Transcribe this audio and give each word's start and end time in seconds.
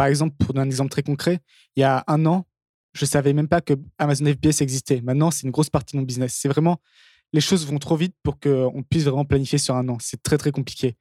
par 0.00 0.06
exemple, 0.06 0.34
pour 0.38 0.54
donner 0.54 0.64
un 0.64 0.70
exemple 0.70 0.88
très 0.88 1.02
concret, 1.02 1.40
il 1.76 1.80
y 1.80 1.82
a 1.82 2.02
un 2.06 2.24
an, 2.24 2.46
je 2.94 3.04
savais 3.04 3.34
même 3.34 3.48
pas 3.48 3.60
que 3.60 3.74
Amazon 3.98 4.24
FBS 4.24 4.62
existait. 4.62 5.02
Maintenant, 5.02 5.30
c'est 5.30 5.42
une 5.42 5.50
grosse 5.50 5.68
partie 5.68 5.94
de 5.94 6.00
mon 6.00 6.06
business. 6.06 6.38
C'est 6.40 6.48
vraiment, 6.48 6.78
les 7.34 7.42
choses 7.42 7.66
vont 7.66 7.76
trop 7.76 7.96
vite 7.96 8.14
pour 8.22 8.40
qu'on 8.40 8.82
puisse 8.88 9.04
vraiment 9.04 9.26
planifier 9.26 9.58
sur 9.58 9.74
un 9.74 9.86
an. 9.90 9.98
C'est 10.00 10.22
très, 10.22 10.38
très 10.38 10.52
compliqué. 10.52 10.96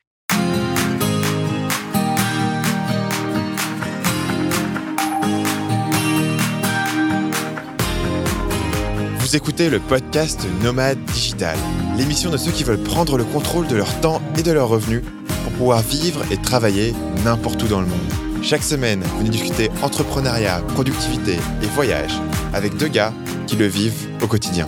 Vous 9.19 9.35
écoutez 9.37 9.69
le 9.69 9.79
podcast 9.79 10.45
Nomade 10.61 11.01
Digital, 11.05 11.57
l'émission 11.97 12.29
de 12.29 12.35
ceux 12.35 12.51
qui 12.51 12.65
veulent 12.65 12.83
prendre 12.83 13.17
le 13.17 13.23
contrôle 13.23 13.65
de 13.69 13.77
leur 13.77 14.01
temps 14.01 14.21
et 14.37 14.43
de 14.43 14.51
leurs 14.51 14.67
revenus 14.67 15.03
pour 15.45 15.53
pouvoir 15.53 15.81
vivre 15.83 16.29
et 16.33 16.35
travailler 16.35 16.93
n'importe 17.23 17.63
où 17.63 17.67
dans 17.69 17.79
le 17.79 17.87
monde. 17.87 18.28
Chaque 18.41 18.63
semaine, 18.63 19.01
venez 19.17 19.29
discuter 19.29 19.69
entrepreneuriat, 19.83 20.61
productivité 20.69 21.33
et 21.33 21.65
voyage 21.67 22.13
avec 22.53 22.75
deux 22.77 22.87
gars 22.87 23.13
qui 23.47 23.57
le 23.57 23.65
vivent 23.65 24.07
au 24.23 24.27
quotidien. 24.27 24.65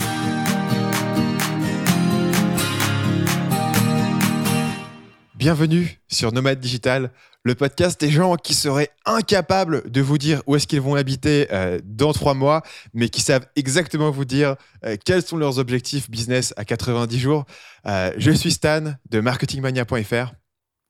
Bienvenue 5.36 6.00
sur 6.10 6.34
Nomade 6.34 6.60
Digital, 6.60 7.12
le 7.44 7.56
podcast 7.56 8.00
des 8.00 8.12
gens 8.12 8.36
qui 8.36 8.54
seraient 8.54 8.90
incapables 9.06 9.90
de 9.90 10.02
vous 10.02 10.18
dire 10.18 10.44
où 10.46 10.56
est-ce 10.56 10.68
qu'ils 10.68 10.82
vont 10.82 10.96
habiter 10.96 11.48
euh, 11.52 11.80
dans 11.84 12.14
trois 12.14 12.34
mois, 12.34 12.62
mais 12.94 13.10
qui 13.10 13.22
savent 13.22 13.48
exactement 13.56 14.12
vous 14.12 14.26
dire 14.26 14.58
euh, 14.86 14.98
quels 15.04 15.24
sont 15.24 15.38
leurs 15.38 15.60
objectifs 15.60 16.12
business 16.12 16.54
à 16.58 16.66
90 16.66 17.18
jours. 17.18 17.46
Euh, 17.88 18.12
je 18.18 18.32
suis 18.32 18.52
Stan 18.52 18.94
de 19.10 19.20
marketingmania.fr. 19.22 20.34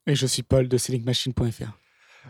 Et 0.08 0.16
je 0.16 0.26
suis 0.26 0.44
Paul 0.44 0.68
de 0.68 0.78
sellingmachine.fr. 0.78 1.81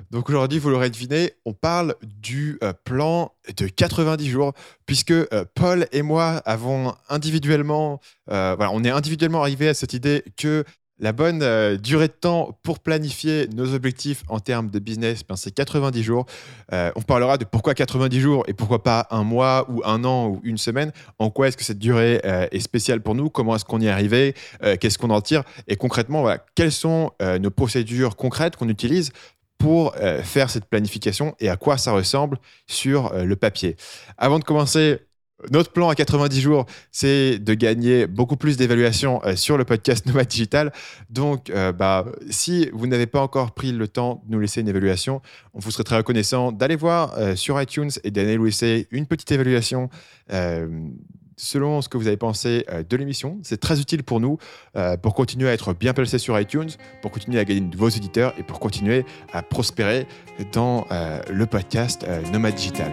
Donc 0.09 0.30
aujourd'hui, 0.30 0.59
vous 0.59 0.70
l'aurez 0.70 0.90
deviné, 0.90 1.34
on 1.45 1.54
parle 1.54 1.95
du 2.04 2.59
plan 2.84 3.34
de 3.58 3.68
90 3.68 4.30
jours, 4.30 4.54
puisque 4.86 5.14
Paul 5.53 5.88
et 5.92 6.02
moi 6.02 6.42
avons 6.45 6.94
individuellement, 7.09 8.00
voilà, 8.28 8.72
on 8.72 8.83
est 8.83 8.89
individuellement 8.89 9.42
arrivé 9.42 9.67
à 9.67 9.73
cette 9.73 9.94
idée 9.94 10.23
que 10.38 10.64
la 11.02 11.11
bonne 11.14 11.42
euh, 11.42 11.78
durée 11.78 12.08
de 12.08 12.14
temps 12.14 12.58
pour 12.61 12.80
planifier 12.80 13.48
nos 13.56 13.73
objectifs 13.73 14.23
en 14.30 14.39
termes 14.39 14.70
de 14.70 14.78
business, 14.78 15.23
ben, 15.28 15.36
c'est 15.36 15.52
90 15.52 16.03
jours. 16.03 16.26
Euh, 16.72 16.92
on 16.95 17.02
parlera 17.02 17.38
de 17.38 17.44
pourquoi 17.44 17.73
90 17.73 18.20
jours 18.20 18.44
et 18.48 18.53
pourquoi 18.53 18.83
pas 18.83 19.08
un 19.09 19.23
mois 19.23 19.66
ou 19.70 19.81
un 19.83 20.03
an 20.05 20.28
ou 20.28 20.39
une 20.44 20.59
semaine. 20.59 20.92
En 21.17 21.31
quoi 21.31 21.48
est-ce 21.48 21.58
que 21.58 21.64
cette 21.64 21.80
durée 21.80 22.22
euh, 22.23 22.48
est 22.52 22.59
spéciale 22.59 23.02
pour 23.02 23.16
nous? 23.16 23.30
Comment 23.30 23.55
est-ce 23.55 23.66
qu'on 23.66 23.81
y 23.81 23.88
est 23.88 23.89
arrivé? 23.89 24.36
Qu'est-ce 24.80 25.00
qu'on 25.00 25.09
en 25.09 25.22
tire? 25.22 25.44
Et 25.67 25.76
concrètement, 25.76 26.28
quelles 26.53 26.72
sont 26.72 27.11
nos 27.20 27.50
procédures 27.50 28.16
concrètes 28.16 28.55
qu'on 28.55 28.70
utilise 28.70 29.11
pour 29.62 29.94
faire 30.23 30.50
cette 30.50 30.66
planification 30.66 31.36
et 31.40 31.50
à 31.50 31.56
quoi 31.56 31.78
ça 31.78 31.92
ressemble 31.92 32.38
sur 32.67 33.14
le 33.14 33.36
papier. 33.36 33.76
Avant 34.17 34.40
de 34.40 34.44
commencer, 34.44 35.00
notre 35.50 35.72
plan 35.72 35.90
à 35.90 35.95
90 35.95 36.40
jours, 36.40 36.66
c'est 36.92 37.40
de 37.40 37.54
gagner 37.54 38.06
beaucoup 38.06 38.38
plus 38.38 38.58
d'évaluation 38.58 39.22
euh, 39.26 39.36
sur 39.36 39.58
le 39.58 39.66
podcast 39.66 40.06
Nomad 40.06 40.28
Digital. 40.28 40.72
Donc, 41.09 41.50
euh, 41.50 41.72
bah, 41.72 42.06
si 42.30 42.70
vous 42.73 42.88
n'avez 42.88 43.08
pas 43.08 43.22
encore 43.22 43.54
pris 43.54 43.72
le 43.72 43.88
temps 43.88 44.22
de 44.28 44.34
nous 44.34 44.39
laisser 44.39 44.62
une 44.62 44.67
évaluation, 44.67 45.22
on 45.54 45.59
vous 45.59 45.72
serait 45.72 45.84
très 45.84 45.98
reconnaissant 45.98 46.52
d'aller 46.52 46.76
voir 46.76 47.17
euh, 47.17 47.36
sur 47.36 47.59
iTunes 47.62 47.92
et 48.04 48.12
d'aller 48.12 48.38
nous 48.38 48.45
laisser 48.45 48.88
une 48.92 49.08
petite 49.08 49.32
évaluation 49.32 49.89
selon 51.42 51.81
ce 51.81 51.89
que 51.89 51.97
vous 51.97 52.08
avez 52.08 52.17
pensé 52.17 52.66
de 52.88 52.97
l'émission. 52.97 53.39
C'est 53.42 53.59
très 53.59 53.81
utile 53.81 54.03
pour 54.03 54.20
nous, 54.20 54.38
pour 55.02 55.16
continuer 55.16 55.50
à 55.50 55.53
être 55.53 55.73
bien 55.73 55.94
placé 55.94 56.20
sur 56.20 56.39
iTunes, 56.39 56.70
pour 57.02 57.11
continuer 57.11 57.39
à 57.39 57.45
gagner 57.45 57.61
de 57.61 57.72
nouveaux 57.72 57.89
éditeurs 57.89 58.33
et 58.38 58.44
pour 58.44 58.59
continuer 58.59 59.06
à 59.33 59.42
prospérer 59.42 60.08
dans 60.53 60.86
le 61.30 61.45
podcast 61.45 62.06
Nomad 62.31 62.53
Digital. 62.53 62.92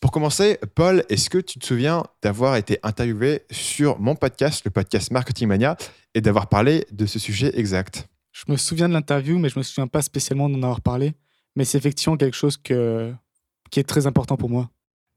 Pour 0.00 0.10
commencer, 0.10 0.58
Paul, 0.74 1.04
est-ce 1.08 1.30
que 1.30 1.38
tu 1.38 1.60
te 1.60 1.66
souviens 1.66 2.02
d'avoir 2.20 2.56
été 2.56 2.80
interviewé 2.82 3.42
sur 3.52 4.00
mon 4.00 4.16
podcast, 4.16 4.64
le 4.64 4.72
podcast 4.72 5.12
Marketing 5.12 5.46
Mania, 5.46 5.76
et 6.14 6.20
d'avoir 6.20 6.48
parlé 6.48 6.84
de 6.90 7.06
ce 7.06 7.20
sujet 7.20 7.56
exact? 7.56 8.08
Je 8.40 8.50
me 8.50 8.56
souviens 8.56 8.88
de 8.88 8.94
l'interview, 8.94 9.38
mais 9.38 9.50
je 9.50 9.56
ne 9.56 9.60
me 9.60 9.64
souviens 9.64 9.86
pas 9.86 10.00
spécialement 10.00 10.48
d'en 10.48 10.62
avoir 10.62 10.80
parlé. 10.80 11.12
Mais 11.56 11.66
c'est 11.66 11.76
effectivement 11.76 12.16
quelque 12.16 12.36
chose 12.36 12.56
qui 12.56 12.72
est 12.72 13.84
très 13.86 14.06
important 14.06 14.36
pour 14.38 14.48
moi. 14.48 14.70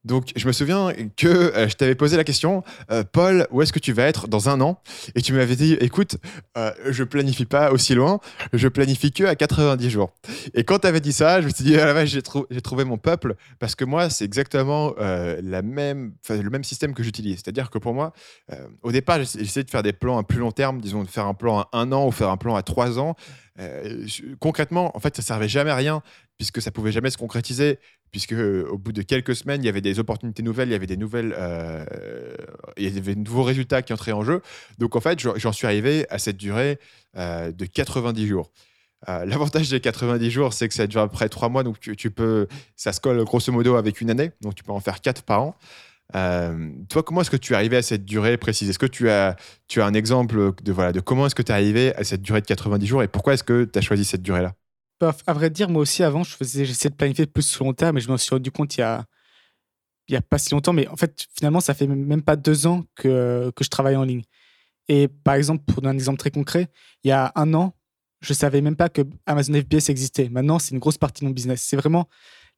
Donc, 0.06 0.34
je 0.36 0.46
me 0.48 0.52
souviens 0.52 0.92
que 1.16 1.28
euh, 1.28 1.70
je 1.70 1.76
t'avais 1.76 1.96
posé 1.96 2.18
la 2.18 2.26
question, 2.26 2.64
euh, 2.92 3.04
Paul, 3.10 3.48
où 3.52 3.62
est-ce 3.62 3.72
que 3.72 3.80
tu 3.80 3.94
vas 3.94 4.04
être 4.04 4.28
dans 4.28 4.50
un 4.50 4.60
an? 4.60 4.82
Et 5.16 5.22
tu 5.22 5.32
m'avais 5.32 5.56
dit, 5.56 5.74
écoute, 5.80 6.18
euh, 6.58 6.72
je 6.90 7.06
planifie 7.06 7.46
pas 7.46 7.72
aussi 7.72 7.96
loin, 7.96 8.20
je 8.52 8.68
planifie 8.68 9.14
que 9.14 9.24
à 9.24 9.36
90 9.36 9.90
jours. 9.90 10.14
Et 10.54 10.66
quand 10.66 10.80
tu 10.80 10.88
avais 10.88 11.00
dit 11.00 11.14
ça, 11.14 11.40
je 11.40 11.48
me 11.48 11.52
suis 11.52 11.64
dit, 11.64 11.78
ah, 11.78 12.06
j'ai, 12.06 12.22
trouvé 12.22 12.84
mon 12.84 12.98
peuple, 12.98 13.36
parce 13.60 13.76
que 13.76 13.86
moi, 13.86 14.10
c'est 14.10 14.26
exactement 14.26 14.94
la 14.98 15.62
même, 15.62 16.14
le 16.30 16.50
même 16.50 16.64
système 16.64 16.94
que 16.94 17.04
j'utilise. 17.04 17.36
C'est-à-dire 17.36 17.70
que 17.70 17.78
pour 17.78 17.94
moi, 17.94 18.14
au 18.82 18.92
départ, 18.92 19.20
j'essayais 19.20 19.64
de 19.64 19.70
faire 19.70 19.84
des 19.84 19.94
plans 19.94 20.18
à 20.18 20.24
plus 20.24 20.40
long 20.40 20.52
terme, 20.52 20.82
disons 20.82 21.04
de 21.04 21.10
faire 21.10 21.26
un 21.26 21.34
plan 21.34 21.60
à 21.60 21.70
un 21.74 21.92
an 21.92 22.08
ou 22.08 22.12
faire 22.12 22.30
un 22.30 22.38
plan 22.38 22.56
à 22.56 22.64
trois 22.64 23.00
ans. 23.00 23.16
concrètement, 24.40 24.96
en 24.96 25.00
fait, 25.00 25.16
ça 25.16 25.22
servait 25.22 25.48
jamais 25.48 25.72
à 25.72 25.76
rien 25.76 26.02
puisque 26.38 26.62
ça 26.62 26.72
pouvait 26.72 26.92
jamais 26.92 27.10
se 27.10 27.18
concrétiser, 27.18 27.80
puisque 28.14 28.34
euh, 28.34 28.66
au 28.70 28.78
bout 28.78 28.94
de 28.94 29.02
quelques 29.02 29.36
semaines, 29.36 29.62
il 29.64 29.66
y 29.66 29.70
avait 29.70 29.82
des 29.82 30.00
opportunités 30.00 30.44
nouvelles, 30.44 30.70
il 30.70 30.72
y 30.72 30.76
avait 30.76 30.88
des 30.88 30.98
nouvelles, 30.98 31.36
euh, 31.38 31.84
il 32.78 32.84
y 32.84 32.98
avait 32.98 33.16
de 33.16 33.20
nouveaux 33.20 33.44
résultats 33.44 33.82
qui 33.82 33.92
entraient 33.92 34.12
en 34.12 34.24
jeu. 34.24 34.42
Donc 34.78 34.96
en 34.96 35.02
fait, 35.02 35.20
j'en 35.20 35.52
suis 35.52 35.66
arrivé 35.66 36.06
à 36.12 36.20
cette 36.20 36.38
durée 36.38 36.80
euh, 37.18 37.52
de 37.52 37.66
90 37.66 38.26
jours. 38.28 38.52
L'avantage 39.06 39.70
des 39.70 39.82
90 39.82 40.32
jours, 40.32 40.54
c'est 40.54 40.70
que 40.70 40.74
ça 40.74 40.88
dure 40.88 41.02
à 41.02 41.10
peu 41.10 41.14
près 41.14 41.28
3 41.28 41.50
mois, 41.50 41.64
donc 41.64 41.78
tu, 41.78 42.10
peux, 42.10 42.48
ça 42.78 42.94
se 42.94 43.02
colle 43.02 43.22
grosso 43.26 43.52
modo 43.52 43.76
avec 43.76 44.00
une 44.00 44.10
année, 44.10 44.32
donc 44.40 44.56
tu 44.56 44.64
peux 44.64 44.72
en 44.72 44.80
faire 44.80 45.02
4 45.02 45.24
par 45.24 45.42
an. 45.42 45.56
toi, 46.88 47.04
comment 47.04 47.20
est-ce 47.20 47.30
que 47.30 47.36
tu 47.36 47.52
es 47.52 47.56
arrivé 47.58 47.76
à 47.76 47.82
cette 47.82 48.06
durée 48.06 48.38
précise? 48.38 48.70
Est-ce 48.70 48.80
que 48.80 48.86
tu 48.86 49.10
as, 49.10 49.36
tu 49.68 49.82
as 49.82 49.86
un 49.86 49.94
exemple 49.94 50.54
de, 50.64 50.72
voilà, 50.72 50.94
de 50.94 51.02
comment 51.02 51.26
est-ce 51.26 51.36
que 51.36 51.42
tu 51.42 51.52
es 51.52 51.56
arrivé 51.56 51.94
à 51.96 52.06
cette 52.06 52.22
durée 52.22 52.40
de 52.40 52.46
90 52.46 52.88
jours 52.88 53.04
et 53.04 53.10
pourquoi 53.10 53.34
est-ce 53.34 53.44
que 53.44 53.66
tu 53.66 53.78
as 53.78 53.82
choisi 53.82 54.06
cette 54.06 54.22
durée-là? 54.22 54.54
À 55.04 55.34
vrai 55.34 55.50
dire, 55.50 55.70
moi 55.70 55.82
aussi, 55.82 56.04
avant, 56.04 56.24
je 56.24 56.36
faisais, 56.36 56.66
j'essayais 56.66 56.90
de 56.90 56.96
planifier 56.96 57.26
plus 57.26 57.44
sur 57.44 57.66
long 57.66 57.74
terme, 57.74 57.96
mais 57.96 58.02
je 58.02 58.12
me 58.12 58.18
suis 58.18 58.34
rendu 58.34 58.52
compte 58.52 58.78
il 58.78 58.82
y 58.82 58.84
a, 58.84 59.06
y 60.10 60.16
a 60.16 60.22
pas 60.22 60.38
si 60.38 60.52
longtemps, 60.52 60.74
mais 60.74 60.88
en 60.88 60.96
fait, 60.96 61.28
finalement, 61.36 61.60
ça 61.60 61.74
fait 61.74 61.88
même 61.88 62.22
pas 62.22 62.36
deux 62.36 62.68
ans 62.68 62.86
que, 62.96 63.52
que 63.56 63.64
je 63.64 63.70
travaille 63.70 63.96
en 63.96 64.04
ligne. 64.04 64.24
Et 64.88 65.08
par 65.08 65.36
exemple, 65.36 65.64
pour 65.66 65.82
donner 65.82 65.96
un 65.96 65.98
exemple 65.98 66.20
très 66.20 66.32
concret, 66.32 66.68
il 67.04 67.10
y 67.10 67.12
a 67.12 67.32
un 67.36 67.54
an, 67.54 67.74
je 68.22 68.34
savais 68.34 68.62
même 68.62 68.76
pas 68.76 68.90
que 68.90 69.02
Amazon 69.26 69.54
FBS 69.54 69.90
existait. 69.90 70.30
Maintenant, 70.30 70.60
c'est 70.60 70.72
une 70.72 70.80
grosse 70.80 70.98
partie 70.98 71.22
de 71.22 71.28
mon 71.28 71.34
business. 71.34 71.62
C'est 71.62 71.76
vraiment, 71.76 72.08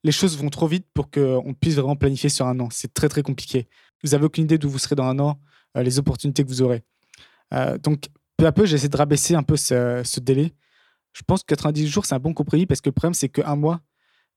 les 0.04 0.12
choses 0.12 0.36
vont 0.38 0.48
trop 0.48 0.66
vite 0.66 0.86
pour 0.94 1.10
qu'on 1.10 1.54
puisse 1.60 1.74
vraiment 1.74 1.96
planifier 1.96 2.28
sur 2.28 2.46
un 2.46 2.58
an. 2.60 2.68
C'est 2.70 2.92
très, 2.94 3.08
très 3.08 3.22
compliqué. 3.22 3.68
Vous 4.04 4.14
avez 4.14 4.24
aucune 4.24 4.44
idée 4.44 4.58
d'où 4.58 4.70
vous 4.70 4.78
serez 4.78 4.94
dans 4.94 5.04
un 5.04 5.18
an, 5.18 5.40
euh, 5.76 5.82
les 5.82 5.98
opportunités 5.98 6.44
que 6.44 6.48
vous 6.48 6.62
aurez. 6.62 6.82
Euh, 7.54 7.78
donc, 7.78 8.08
peu 8.36 8.46
à 8.46 8.52
peu, 8.52 8.66
j'essaie 8.66 8.88
de 8.88 8.96
rabaisser 8.96 9.34
un 9.34 9.42
peu 9.42 9.56
ce 9.56 10.20
délai 10.20 10.52
je 11.16 11.22
pense 11.26 11.42
que 11.42 11.46
90 11.46 11.88
jours, 11.88 12.04
c'est 12.04 12.14
un 12.14 12.18
bon 12.18 12.34
compromis 12.34 12.66
parce 12.66 12.82
que 12.82 12.90
le 12.90 12.92
problème, 12.92 13.14
c'est 13.14 13.30
qu'un 13.30 13.56
mois, 13.56 13.80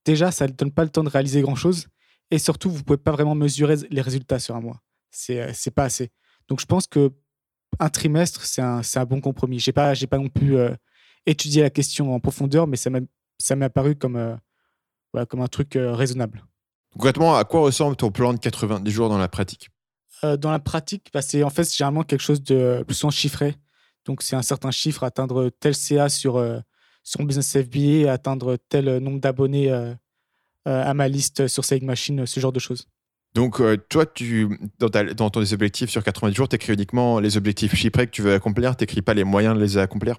déjà, 0.06 0.32
ça 0.32 0.48
ne 0.48 0.54
donne 0.54 0.72
pas 0.72 0.86
le 0.86 0.90
temps 0.90 1.04
de 1.04 1.10
réaliser 1.10 1.42
grand-chose. 1.42 1.88
Et 2.32 2.40
surtout, 2.40 2.72
vous 2.72 2.78
ne 2.78 2.84
pouvez 2.84 2.98
pas 2.98 3.12
vraiment 3.12 3.36
mesurer 3.36 3.76
les 3.90 4.00
résultats 4.00 4.40
sur 4.40 4.56
un 4.56 4.62
mois. 4.62 4.82
C'est 5.12 5.36
n'est 5.36 5.50
euh, 5.50 5.72
pas 5.76 5.84
assez. 5.84 6.10
Donc, 6.48 6.62
je 6.62 6.66
pense 6.66 6.88
que 6.88 7.12
un 7.80 7.90
trimestre, 7.90 8.46
c'est 8.46 8.62
un, 8.62 8.80
un, 8.96 9.06
bon 9.06 9.20
compromis. 9.20 9.60
Je 9.60 9.70
n'ai 9.70 9.74
pas, 9.74 9.94
pas 10.10 10.18
non 10.18 10.30
plus 10.30 10.56
euh, 10.56 10.74
étudié 11.26 11.64
la 11.64 11.70
question 11.70 12.16
en 12.16 12.22
profondeur, 12.22 12.66
mais 12.66 12.78
ça 12.78 12.90
m'est 12.90 13.66
apparu 13.66 13.96
comme, 13.96 14.16
euh, 14.16 15.26
comme 15.26 15.42
un 15.42 15.48
truc 15.48 15.74
raisonnable. 15.76 16.46
Concrètement, 16.94 17.36
à 17.36 17.44
quoi 17.44 17.60
ressemble 17.60 17.98
ton 17.98 18.10
plan 18.10 18.34
de 18.34 18.40
90 18.40 18.90
jours 18.90 19.10
dans 19.10 19.18
la 19.18 19.28
pratique? 19.28 19.70
Dans 20.24 20.52
la 20.52 20.60
pratique, 20.60 21.10
bah, 21.14 21.22
c'est 21.22 21.44
en 21.44 21.50
fait 21.50 21.70
généralement 21.76 22.04
quelque 22.04 22.22
chose 22.22 22.42
de 22.42 22.84
plus 22.88 23.04
en 23.04 23.10
chiffré. 23.10 23.56
Donc, 24.06 24.22
c'est 24.22 24.38
un 24.38 24.42
certain 24.42 24.72
chiffre, 24.72 25.04
atteindre 25.04 25.50
tel 25.60 25.76
CA 25.76 26.10
sur, 26.10 26.38
sur 27.10 27.26
Business 27.26 27.58
FBA, 27.58 28.12
atteindre 28.12 28.58
tel 28.70 28.98
nombre 28.98 29.20
d'abonnés 29.20 29.72
euh, 29.72 29.94
euh, 30.68 30.84
à 30.84 30.94
ma 30.94 31.08
liste 31.08 31.48
sur 31.48 31.66
Selling 31.66 31.86
Machine, 31.86 32.26
ce 32.26 32.40
genre 32.40 32.52
de 32.52 32.60
choses. 32.60 32.88
Donc, 33.36 33.62
toi, 33.90 34.08
tu, 34.08 34.48
dans, 34.80 34.90
dans 34.90 35.30
ton 35.30 35.42
objectifs 35.42 35.90
sur 35.92 36.04
90 36.04 36.36
jours, 36.36 36.50
tu 36.50 36.56
écris 36.56 36.74
uniquement 36.74 37.20
les 37.20 37.38
objectifs 37.38 37.76
chiffrés 37.76 38.08
que 38.08 38.12
tu 38.12 38.24
veux 38.24 38.34
accomplir, 38.34 38.76
tu 38.76 38.84
n'écris 38.84 39.04
pas 39.04 39.14
les 39.14 39.24
moyens 39.24 39.56
de 39.56 39.62
les 39.62 39.78
accomplir? 39.78 40.18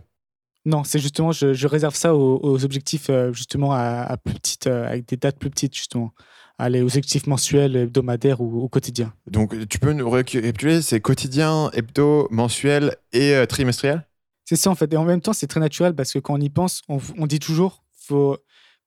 Non, 0.65 0.85
c'est 0.85 1.01
justement, 1.01 1.33
je, 1.33 1.67
réserve 1.67 1.97
ça 1.97 2.15
aux, 2.15 2.65
objectifs 2.65 3.11
justement 3.33 3.73
à, 3.73 4.17
plus 4.17 4.35
petite, 4.35 4.69
avec 4.69 5.09
des 5.09 5.17
dates 5.17 5.41
plus 5.41 5.51
petites, 5.51 5.75
justement 5.75 6.13
aller 6.61 6.83
aux 6.83 6.87
objectifs 6.87 7.27
mensuels, 7.27 7.75
hebdomadaires 7.77 8.41
ou 8.41 8.61
au 8.61 8.69
quotidien. 8.69 9.13
Donc, 9.27 9.57
tu 9.69 9.79
peux 9.79 9.93
nous 9.93 10.09
récapituler, 10.09 10.83
c'est 10.83 11.01
quotidien, 11.01 11.71
hebdo, 11.73 12.29
mensuel 12.31 12.97
et 13.13 13.35
euh, 13.35 13.47
trimestriel? 13.47 14.07
C'est 14.51 14.57
ça, 14.57 14.69
en 14.69 14.75
fait. 14.75 14.93
Et 14.93 14.97
en 14.97 15.05
même 15.05 15.21
temps, 15.21 15.33
c'est 15.33 15.47
très 15.47 15.61
naturel 15.61 15.95
parce 15.95 16.13
que 16.13 16.19
quand 16.19 16.35
on 16.35 16.41
y 16.41 16.51
pense, 16.51 16.83
on, 16.89 17.29
dit 17.29 17.39
toujours, 17.39 17.85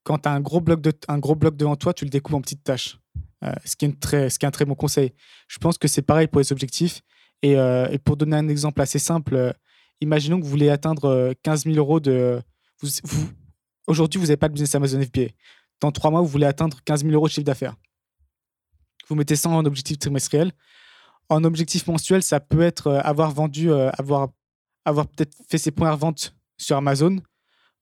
quand 0.04 0.18
tu 0.18 0.28
as 0.28 0.34
un 0.34 0.42
gros, 0.42 0.60
bloc 0.60 0.82
de, 0.82 0.92
un 1.08 1.20
gros 1.20 1.36
bloc 1.36 1.56
devant 1.56 1.78
toi, 1.78 1.94
tu 1.94 2.04
le 2.04 2.10
découpes 2.10 2.34
en 2.34 2.42
petites 2.42 2.66
tâches. 2.66 3.00
Euh, 3.46 3.54
ce, 3.64 3.78
qui 3.78 3.86
est 3.86 3.98
très, 3.98 4.30
ce 4.30 4.38
qui 4.38 4.46
est 4.46 4.50
un 4.50 4.52
très 4.52 4.66
bon 4.66 4.76
conseil. 4.76 5.14
Je 5.48 5.60
pense 5.60 5.78
que 5.78 5.88
c'est 5.88 6.02
pareil 6.02 6.28
pour 6.28 6.42
les 6.42 6.52
objectifs. 6.52 7.02
Et, 7.44 7.56
pour 8.04 8.18
donner 8.18 8.36
un 8.36 8.50
exemple 8.50 8.82
assez 8.82 9.00
simple, 9.00 9.56
imaginons 10.02 10.38
que 10.38 10.44
vous 10.44 10.50
voulez 10.50 10.70
atteindre 10.70 11.34
15 11.44 11.64
000 11.64 11.78
euros 11.78 12.02
de. 12.02 12.42
Aujourd'hui, 13.88 14.20
vous 14.20 14.26
n'avez 14.26 14.36
pas 14.36 14.50
de 14.50 14.54
business 14.56 14.76
Amazon 14.76 15.02
FBA. 15.02 15.28
Dans 15.80 15.94
trois 15.94 16.12
mois, 16.12 16.20
vous 16.20 16.28
voulez 16.28 16.46
atteindre 16.46 16.82
15 16.84 17.04
000 17.04 17.14
euros 17.14 17.28
de 17.28 17.32
chiffre 17.32 17.46
d'affaires. 17.46 17.78
Vous 19.08 19.16
mettez 19.16 19.38
ça 19.38 19.48
en 19.48 19.64
objectif 19.64 19.98
trimestriel. 19.98 20.52
En 21.30 21.46
objectif 21.46 21.88
mensuel, 21.88 22.22
ça 22.22 22.42
peut 22.42 22.64
être 22.64 22.92
avoir 22.92 23.32
vendu, 23.32 23.72
avoir, 23.72 24.28
avoir 24.86 25.08
peut-être 25.08 25.36
fait 25.50 25.58
ses 25.58 25.72
premières 25.72 25.98
ventes 25.98 26.36
sur 26.58 26.78
Amazon. 26.78 27.18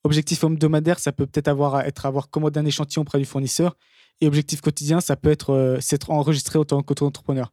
Objectif 0.04 0.44
hebdomadaire, 0.44 1.00
ça 1.00 1.12
peut 1.12 1.28
peut-être 1.28 1.48
avoir, 1.48 1.82
être 1.82 2.06
avoir 2.06 2.30
commandé 2.30 2.60
un 2.60 2.66
échantillon 2.66 3.04
auprès 3.04 3.20
du 3.20 3.26
fournisseur. 3.26 3.78
Et 4.20 4.28
objectif 4.28 4.62
quotidien, 4.62 5.02
ça 5.02 5.16
peut 5.16 5.32
être 5.32 5.78
s'être 5.80 6.12
enregistré 6.12 6.60
autant 6.60 6.82
qu'auto-entrepreneur. 6.84 7.52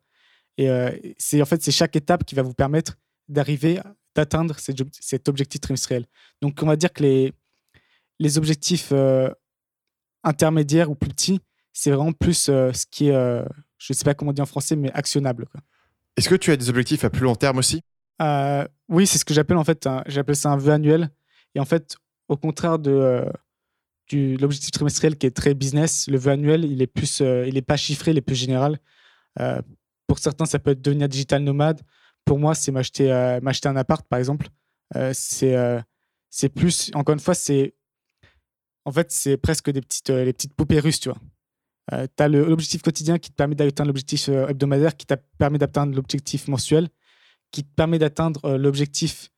Et 0.58 0.68
c'est 1.18 1.40
en 1.40 1.46
fait 1.46 1.62
c'est 1.62 1.72
chaque 1.72 1.96
étape 1.96 2.24
qui 2.24 2.34
va 2.34 2.42
vous 2.42 2.52
permettre 2.52 2.98
d'arriver 3.28 3.80
d'atteindre 4.14 4.56
cet 4.58 5.28
objectif 5.28 5.60
trimestriel. 5.60 6.06
Donc 6.42 6.58
on 6.62 6.66
va 6.66 6.76
dire 6.76 6.92
que 6.92 7.02
les, 7.02 7.32
les 8.18 8.38
objectifs 8.38 8.88
euh, 8.92 9.30
intermédiaires 10.24 10.90
ou 10.90 10.94
plus 10.94 11.10
petits, 11.10 11.40
c'est 11.72 11.90
vraiment 11.90 12.12
plus 12.12 12.48
euh, 12.48 12.72
ce 12.72 12.84
qui 12.90 13.08
est, 13.08 13.14
euh, 13.14 13.44
je 13.78 13.92
ne 13.92 13.96
sais 13.96 14.04
pas 14.04 14.14
comment 14.14 14.32
dire 14.32 14.42
en 14.42 14.46
français, 14.46 14.76
mais 14.76 14.90
actionnable. 14.92 15.46
Est-ce 16.16 16.28
que 16.28 16.34
tu 16.34 16.50
as 16.50 16.56
des 16.56 16.68
objectifs 16.68 17.04
à 17.04 17.10
plus 17.10 17.22
long 17.22 17.36
terme 17.36 17.58
aussi? 17.58 17.80
Oui, 18.20 19.06
c'est 19.06 19.18
ce 19.18 19.24
que 19.24 19.34
j'appelle 19.34 19.56
en 19.56 19.64
fait, 19.64 19.88
j'appelle 20.06 20.36
ça 20.36 20.50
un 20.50 20.56
vœu 20.56 20.72
annuel. 20.72 21.10
Et 21.54 21.60
en 21.60 21.64
fait, 21.64 21.96
au 22.28 22.36
contraire 22.36 22.78
de 22.78 23.24
l'objectif 24.12 24.70
trimestriel 24.70 25.16
qui 25.16 25.26
est 25.26 25.36
très 25.36 25.54
business, 25.54 26.08
le 26.08 26.18
vœu 26.18 26.32
annuel, 26.32 26.64
il 26.64 26.80
est 26.82 26.86
plus, 26.86 27.20
il 27.20 27.56
est 27.56 27.62
pas 27.62 27.76
chiffré, 27.76 28.12
il 28.12 28.18
est 28.18 28.22
plus 28.22 28.36
général. 28.36 28.78
pour 30.06 30.18
certains, 30.18 30.46
ça 30.46 30.58
peut 30.58 30.72
être 30.72 30.82
devenir 30.82 31.08
digital 31.08 31.42
nomade. 31.42 31.80
Pour 32.24 32.38
moi, 32.38 32.54
c'est 32.54 32.72
m'acheter 32.72 33.08
m'acheter 33.42 33.68
un 33.68 33.76
appart, 33.76 34.06
par 34.08 34.18
exemple. 34.18 34.48
c'est 35.12 35.56
c'est 36.30 36.48
plus, 36.48 36.90
encore 36.94 37.14
une 37.14 37.20
fois, 37.20 37.34
c'est 37.34 37.74
en 38.88 38.92
fait, 38.92 39.12
c'est 39.12 39.36
presque 39.36 39.70
des 39.70 39.82
petites, 39.82 40.08
euh, 40.10 40.24
les 40.24 40.32
petites 40.32 40.54
poupées 40.54 40.80
russes, 40.80 41.00
tu 41.00 41.10
vois. 41.10 41.18
Euh, 41.92 42.06
tu 42.16 42.22
as 42.22 42.28
l'objectif 42.28 42.80
quotidien 42.80 43.18
qui 43.18 43.30
te 43.30 43.34
permet 43.36 43.54
d'atteindre 43.54 43.88
l'objectif 43.88 44.30
euh, 44.30 44.48
hebdomadaire, 44.48 44.96
qui 44.96 45.04
te 45.04 45.14
permet 45.36 45.58
d'atteindre 45.58 45.94
l'objectif 45.94 46.48
mensuel, 46.48 46.88
qui 47.50 47.64
te 47.64 47.74
permet 47.74 47.98
d'atteindre 47.98 48.56
l'objectif 48.56 49.30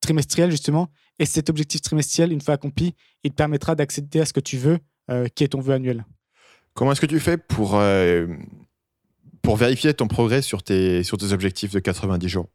trimestriel, 0.00 0.50
justement. 0.50 0.90
Et 1.18 1.26
cet 1.26 1.50
objectif 1.50 1.80
trimestriel, 1.80 2.32
une 2.32 2.40
fois 2.40 2.54
accompli, 2.54 2.94
il 3.24 3.30
te 3.30 3.36
permettra 3.36 3.74
d'accéder 3.74 4.20
à 4.20 4.26
ce 4.26 4.32
que 4.32 4.40
tu 4.40 4.56
veux, 4.56 4.78
qui 5.34 5.44
est 5.44 5.48
ton 5.48 5.60
vœu 5.60 5.74
annuel. 5.74 6.04
Comment 6.74 6.92
est-ce 6.92 7.00
que 7.00 7.06
tu 7.06 7.20
fais 7.20 7.38
pour, 7.38 7.80
pour 9.42 9.56
vérifier 9.56 9.94
ton 9.94 10.08
progrès 10.08 10.42
sur 10.42 10.62
tes, 10.62 11.02
sur 11.02 11.16
tes 11.16 11.32
objectifs 11.32 11.72
de 11.72 11.78
90 11.80 12.28
jours? 12.28 12.48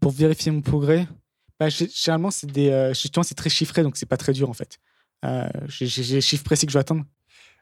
Pour 0.00 0.12
vérifier 0.12 0.50
mon 0.50 0.62
progrès, 0.62 1.06
bah, 1.60 1.68
généralement, 1.68 2.30
c'est 2.30 2.50
des, 2.50 2.70
euh, 2.70 2.94
c'est 2.94 3.34
très 3.34 3.50
chiffré, 3.50 3.82
donc 3.82 3.98
c'est 3.98 4.06
pas 4.06 4.16
très 4.16 4.32
dur 4.32 4.48
en 4.48 4.54
fait. 4.54 4.78
Euh, 5.26 5.46
j'ai 5.68 6.14
des 6.14 6.20
chiffres 6.22 6.42
précis 6.42 6.64
que 6.64 6.72
je 6.72 6.78
vais 6.78 6.80
attendre. 6.80 7.04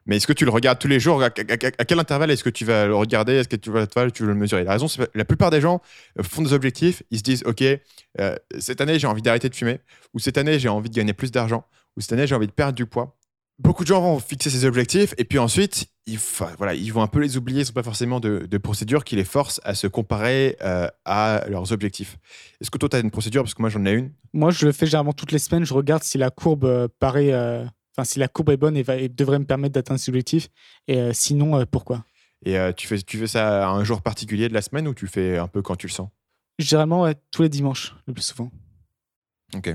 Mais 0.08 0.16
est-ce 0.16 0.26
que 0.26 0.32
tu 0.32 0.44
le 0.44 0.50
regardes 0.50 0.81
tous 0.81 0.88
les 0.88 0.99
jours? 0.99 1.22
À, 1.22 1.31
quel 1.31 1.99
intervalle 2.00 2.32
est-ce 2.32 2.43
que 2.43 2.50
tu 2.50 2.64
vas 2.64 2.87
le 2.87 2.96
regarder? 2.96 3.34
Est-ce 3.34 3.49
que 3.49 3.56
tu 3.56 3.70
vas, 3.70 3.87
tu 3.87 4.22
veux 4.25 4.28
le 4.28 4.34
mesurer? 4.34 4.64
La 4.64 4.72
raison, 4.72 4.88
c'est 4.88 5.08
la 5.14 5.25
plupart 5.25 5.50
des 5.50 5.60
gens 5.60 5.81
euh, 6.19 6.25
font 6.25 6.43
des 6.43 6.52
objectifs. 6.52 7.05
Ils 7.12 7.19
se 7.19 7.22
disent 7.22 7.44
Ok, 7.46 7.62
cette 8.58 8.81
année, 8.81 8.99
j'ai 8.99 9.06
envie 9.06 9.22
d'arrêter 9.22 9.49
de 9.49 9.55
fumer, 9.55 9.78
ou 10.14 10.19
cette 10.19 10.38
année, 10.38 10.58
j'ai 10.58 10.69
envie 10.69 10.90
de 10.90 10.94
gagner 10.96 11.12
plus 11.12 11.31
d'argent, 11.31 11.64
ou 11.96 12.00
cette 12.00 12.12
année, 12.12 12.26
j'ai 12.26 12.34
envie 12.34 12.49
de 12.49 12.52
perdre 12.52 12.75
du 12.75 12.87
poids 12.87 13.19
beaucoup 13.58 13.82
de 13.82 13.88
gens 13.88 14.00
vont 14.00 14.19
fixer 14.19 14.50
ces 14.50 14.64
objectifs 14.64 15.14
et 15.19 15.25
puis 15.25 15.38
ensuite, 15.38 15.87
ils, 16.06 16.19
voilà, 16.56 16.75
ils 16.75 16.93
vont 16.93 17.02
un 17.02 17.06
peu 17.06 17.20
les 17.20 17.37
oublier. 17.37 17.60
Ils 17.60 17.66
sont 17.66 17.72
pas 17.72 17.82
forcément 17.82 18.20
de, 18.20 18.58
procédures 18.58 19.05
qui 19.05 19.16
les 19.16 19.25
forcent 19.25 19.60
à 19.64 19.75
se 19.75 19.87
comparer 19.87 20.56
euh, 20.62 20.88
à 21.05 21.44
leurs 21.49 21.72
objectifs. 21.72 22.19
Est-ce 22.60 22.70
que 22.70 22.78
toi, 22.78 22.88
tu 22.88 22.96
as 22.96 23.00
une 23.00 23.10
procédure? 23.10 23.43
Parce 23.43 23.55
que 23.55 23.62
moi, 23.62 23.70
j'en 23.70 23.84
ai 23.84 23.93
une. 23.93 24.12
Moi, 24.32 24.50
je 24.50 24.66
le 24.66 24.72
fais 24.72 24.87
généralement 24.87 25.12
toutes 25.12 25.32
les 25.32 25.38
semaines. 25.38 25.64
Je 25.64 25.75
regarde 25.75 26.02
si 26.02 26.19
la 26.19 26.31
courbe 26.31 26.64
euh, 26.64 26.88
paraît. 26.99 27.32
Euh, 27.32 27.64
enfin, 27.99 28.05
si 28.05 28.19
la 28.19 28.29
courbe 28.29 28.50
est 28.50 28.56
bonne 28.56 28.81
va, 28.83 28.97
et 28.97 29.09
devrait 29.09 29.39
me 29.39 29.45
permettre 29.45 29.75
d'atteindre 29.75 29.99
ces 29.99 30.11
objectifs. 30.11 30.49
Et 30.87 31.12
sinon, 31.12 31.67
pourquoi? 31.67 32.05
Et 32.45 32.56
tu, 32.77 32.87
fais, 32.87 32.99
tu 32.99 33.19
fais 33.19 33.27
ça 33.27 33.69
à 33.69 33.71
un 33.71 33.83
jour 33.83 34.00
particulier 34.00 34.49
de 34.49 34.55
la 34.55 34.62
semaine 34.62 34.87
ou 34.87 34.95
tu 34.95 35.09
fais 35.09 35.37
un 35.37 35.49
peu 35.49 35.61
quand 35.61 35.77
tu 35.77 35.89
le 35.89 35.93
sens? 35.93 36.09
Généralement, 36.59 37.12
tous 37.31 37.43
les 37.43 37.49
dimanches, 37.49 37.95
le 38.06 38.15
plus 38.15 38.23
souvent. 38.23 38.50
Ok. 39.55 39.75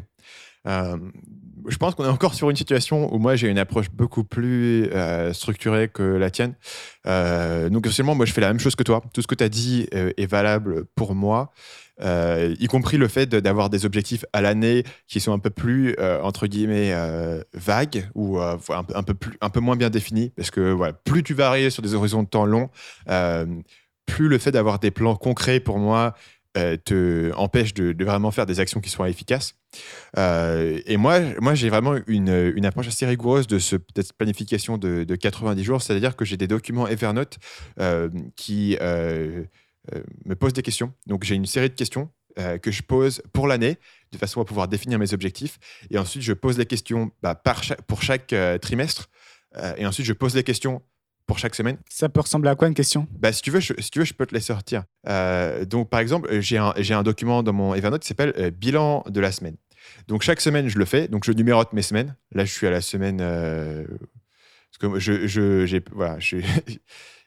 Euh, 0.65 0.97
je 1.67 1.77
pense 1.77 1.95
qu'on 1.95 2.05
est 2.05 2.09
encore 2.09 2.33
sur 2.33 2.49
une 2.49 2.55
situation 2.55 3.13
où 3.13 3.19
moi 3.19 3.35
j'ai 3.35 3.49
une 3.49 3.57
approche 3.57 3.89
beaucoup 3.89 4.23
plus 4.23 4.85
euh, 4.93 5.33
structurée 5.33 5.89
que 5.89 6.03
la 6.03 6.29
tienne. 6.29 6.55
Euh, 7.05 7.69
donc 7.69 7.85
essentiellement, 7.85 8.15
moi 8.15 8.25
je 8.25 8.33
fais 8.33 8.41
la 8.41 8.47
même 8.47 8.59
chose 8.59 8.75
que 8.75 8.83
toi. 8.83 9.01
Tout 9.13 9.21
ce 9.21 9.27
que 9.27 9.35
tu 9.35 9.43
as 9.43 9.49
dit 9.49 9.87
est 9.91 10.29
valable 10.29 10.85
pour 10.95 11.15
moi. 11.15 11.51
Y 12.01 12.67
compris 12.67 12.97
le 12.97 13.07
fait 13.07 13.27
d'avoir 13.27 13.69
des 13.69 13.85
objectifs 13.85 14.25
à 14.33 14.41
l'année 14.41 14.83
qui 15.07 15.19
sont 15.19 15.33
un 15.33 15.39
peu 15.39 15.49
plus 15.49 15.95
entre 15.99 16.47
guillemets 16.47 16.93
vagues 17.53 18.09
ou 18.15 18.39
un, 18.39 18.57
peu 19.05 19.13
plus, 19.13 19.37
un 19.41 19.49
peu 19.49 19.59
moins 19.59 19.75
bien 19.75 19.89
définis 19.89 20.31
parce 20.35 20.51
que 20.51 20.91
plus 21.03 21.23
tu 21.23 21.33
vas 21.33 21.47
arriver 21.47 21.69
sur 21.69 21.83
des 21.83 21.93
horizons 21.93 22.23
de 22.23 22.27
temps 22.27 22.45
longs, 22.45 22.69
plus 24.05 24.27
le 24.27 24.37
fait 24.37 24.51
d'avoir 24.51 24.79
des 24.79 24.91
plans 24.91 25.15
concrets 25.15 25.59
pour 25.59 25.77
moi 25.79 26.13
euh, 26.55 26.77
te 26.77 27.33
empêche 27.33 27.73
de, 27.73 27.95
vraiment 28.03 28.29
faire 28.29 28.45
des 28.45 28.59
actions 28.59 28.79
qui 28.79 28.91
soient 28.91 29.09
efficaces. 29.09 29.55
Euh, 30.19 30.79
et 30.85 30.97
moi, 30.97 31.19
moi 31.41 31.55
j'ai 31.55 31.67
vraiment 31.67 31.95
une, 32.05 32.53
une, 32.55 32.65
approche 32.67 32.87
assez 32.87 33.07
rigoureuse 33.07 33.47
de 33.47 33.57
ce, 33.57 33.77
cette 33.95 34.13
planification 34.13 34.77
de, 34.77 35.03
90 35.15 35.63
jours, 35.63 35.81
c'est-à-dire 35.81 36.15
que 36.15 36.25
j'ai 36.25 36.37
des 36.37 36.45
documents 36.45 36.87
Evernote 36.87 37.39
euh, 37.79 38.09
qui 38.35 38.77
me 40.25 40.35
posent 40.35 40.53
des 40.53 40.61
questions. 40.61 40.93
Donc 41.07 41.23
j'ai 41.23 41.35
une 41.35 41.45
série 41.45 41.69
de 41.69 41.75
questions 41.75 42.09
que 42.61 42.71
je 42.71 42.81
pose 42.81 43.21
pour 43.31 43.47
l'année, 43.47 43.77
de 44.11 44.17
façon 44.17 44.41
à 44.41 44.45
pouvoir 44.45 44.67
définir 44.67 44.97
mes 44.97 45.13
objectifs. 45.13 45.59
Et 45.91 45.97
ensuite, 45.97 46.23
je 46.23 46.33
pose 46.33 46.57
les 46.57 46.65
questions 46.65 47.11
bah, 47.21 47.35
par 47.35 47.61
pour 47.87 48.01
chaque 48.01 48.33
trimestre. 48.61 49.09
et 49.77 49.85
ensuite, 49.85 50.05
je 50.05 50.13
pose 50.13 50.35
les 50.35 50.43
questions 50.43 50.81
pour 51.25 51.39
chaque 51.39 51.55
semaine. 51.55 51.77
Ça 51.89 52.09
peut 52.09 52.19
ressembler 52.19 52.49
à 52.49 52.55
quoi 52.55 52.67
une 52.67 52.73
question? 52.73 53.07
Bah, 53.11 53.31
si, 53.31 53.41
tu 53.41 53.51
veux, 53.51 53.59
je, 53.59 53.73
si 53.79 53.89
tu 53.91 53.99
veux, 53.99 54.05
je 54.05 54.13
peux 54.13 54.25
te 54.25 54.33
les 54.33 54.41
sortir. 54.41 54.83
Euh, 55.07 55.65
donc, 55.65 55.89
par 55.89 55.99
exemple, 55.99 56.29
j'ai 56.41 56.57
un, 56.57 56.73
un, 56.75 57.03
document 57.03 57.43
dans 57.43 57.53
mon 57.53 57.73
Evernote 57.73 58.01
qui 58.01 58.07
s'appelle 58.07 58.33
euh, 58.37 58.51
Bilan 58.51 59.03
de 59.07 59.19
la 59.19 59.31
semaine. 59.31 59.55
Donc, 60.07 60.21
chaque 60.21 60.41
semaine, 60.41 60.67
je 60.67 60.77
le 60.77 60.85
fais. 60.85 61.07
Donc, 61.07 61.23
je 61.25 61.31
numérote 61.31 61.73
mes 61.73 61.81
semaines. 61.81 62.15
Là, 62.33 62.45
je 62.45 62.51
suis 62.51 62.67
à 62.67 62.71
la 62.71 62.81
semaine. 62.81 63.19
Euh, 63.21 63.85
parce 64.71 64.93
que 64.93 64.99
je, 64.99 65.27
je, 65.27 65.77
voilà, 65.91 66.19
je, 66.19 66.37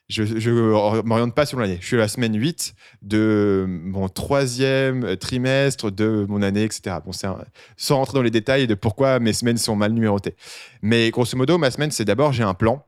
je 0.08 0.22
ne 0.22 1.02
m'oriente 1.02 1.34
pas 1.34 1.46
sur 1.46 1.58
l'année. 1.58 1.78
Je 1.80 1.86
suis 1.86 1.96
la 1.96 2.08
semaine 2.08 2.34
8 2.34 2.74
de 3.02 3.66
mon 3.68 4.08
troisième 4.08 5.16
trimestre 5.16 5.90
de 5.90 6.26
mon 6.28 6.42
année, 6.42 6.62
etc. 6.62 6.96
Bon, 7.04 7.12
sans 7.12 7.96
rentrer 7.96 8.14
dans 8.14 8.22
les 8.22 8.30
détails 8.30 8.66
de 8.66 8.75
pourquoi 8.75 9.18
mes 9.18 9.32
semaines 9.32 9.58
sont 9.58 9.76
mal 9.76 9.92
numérotées. 9.92 10.36
Mais 10.82 11.10
grosso 11.10 11.36
modo, 11.36 11.58
ma 11.58 11.70
semaine, 11.70 11.90
c'est 11.90 12.04
d'abord, 12.04 12.32
j'ai 12.32 12.44
un 12.44 12.54
plan 12.54 12.86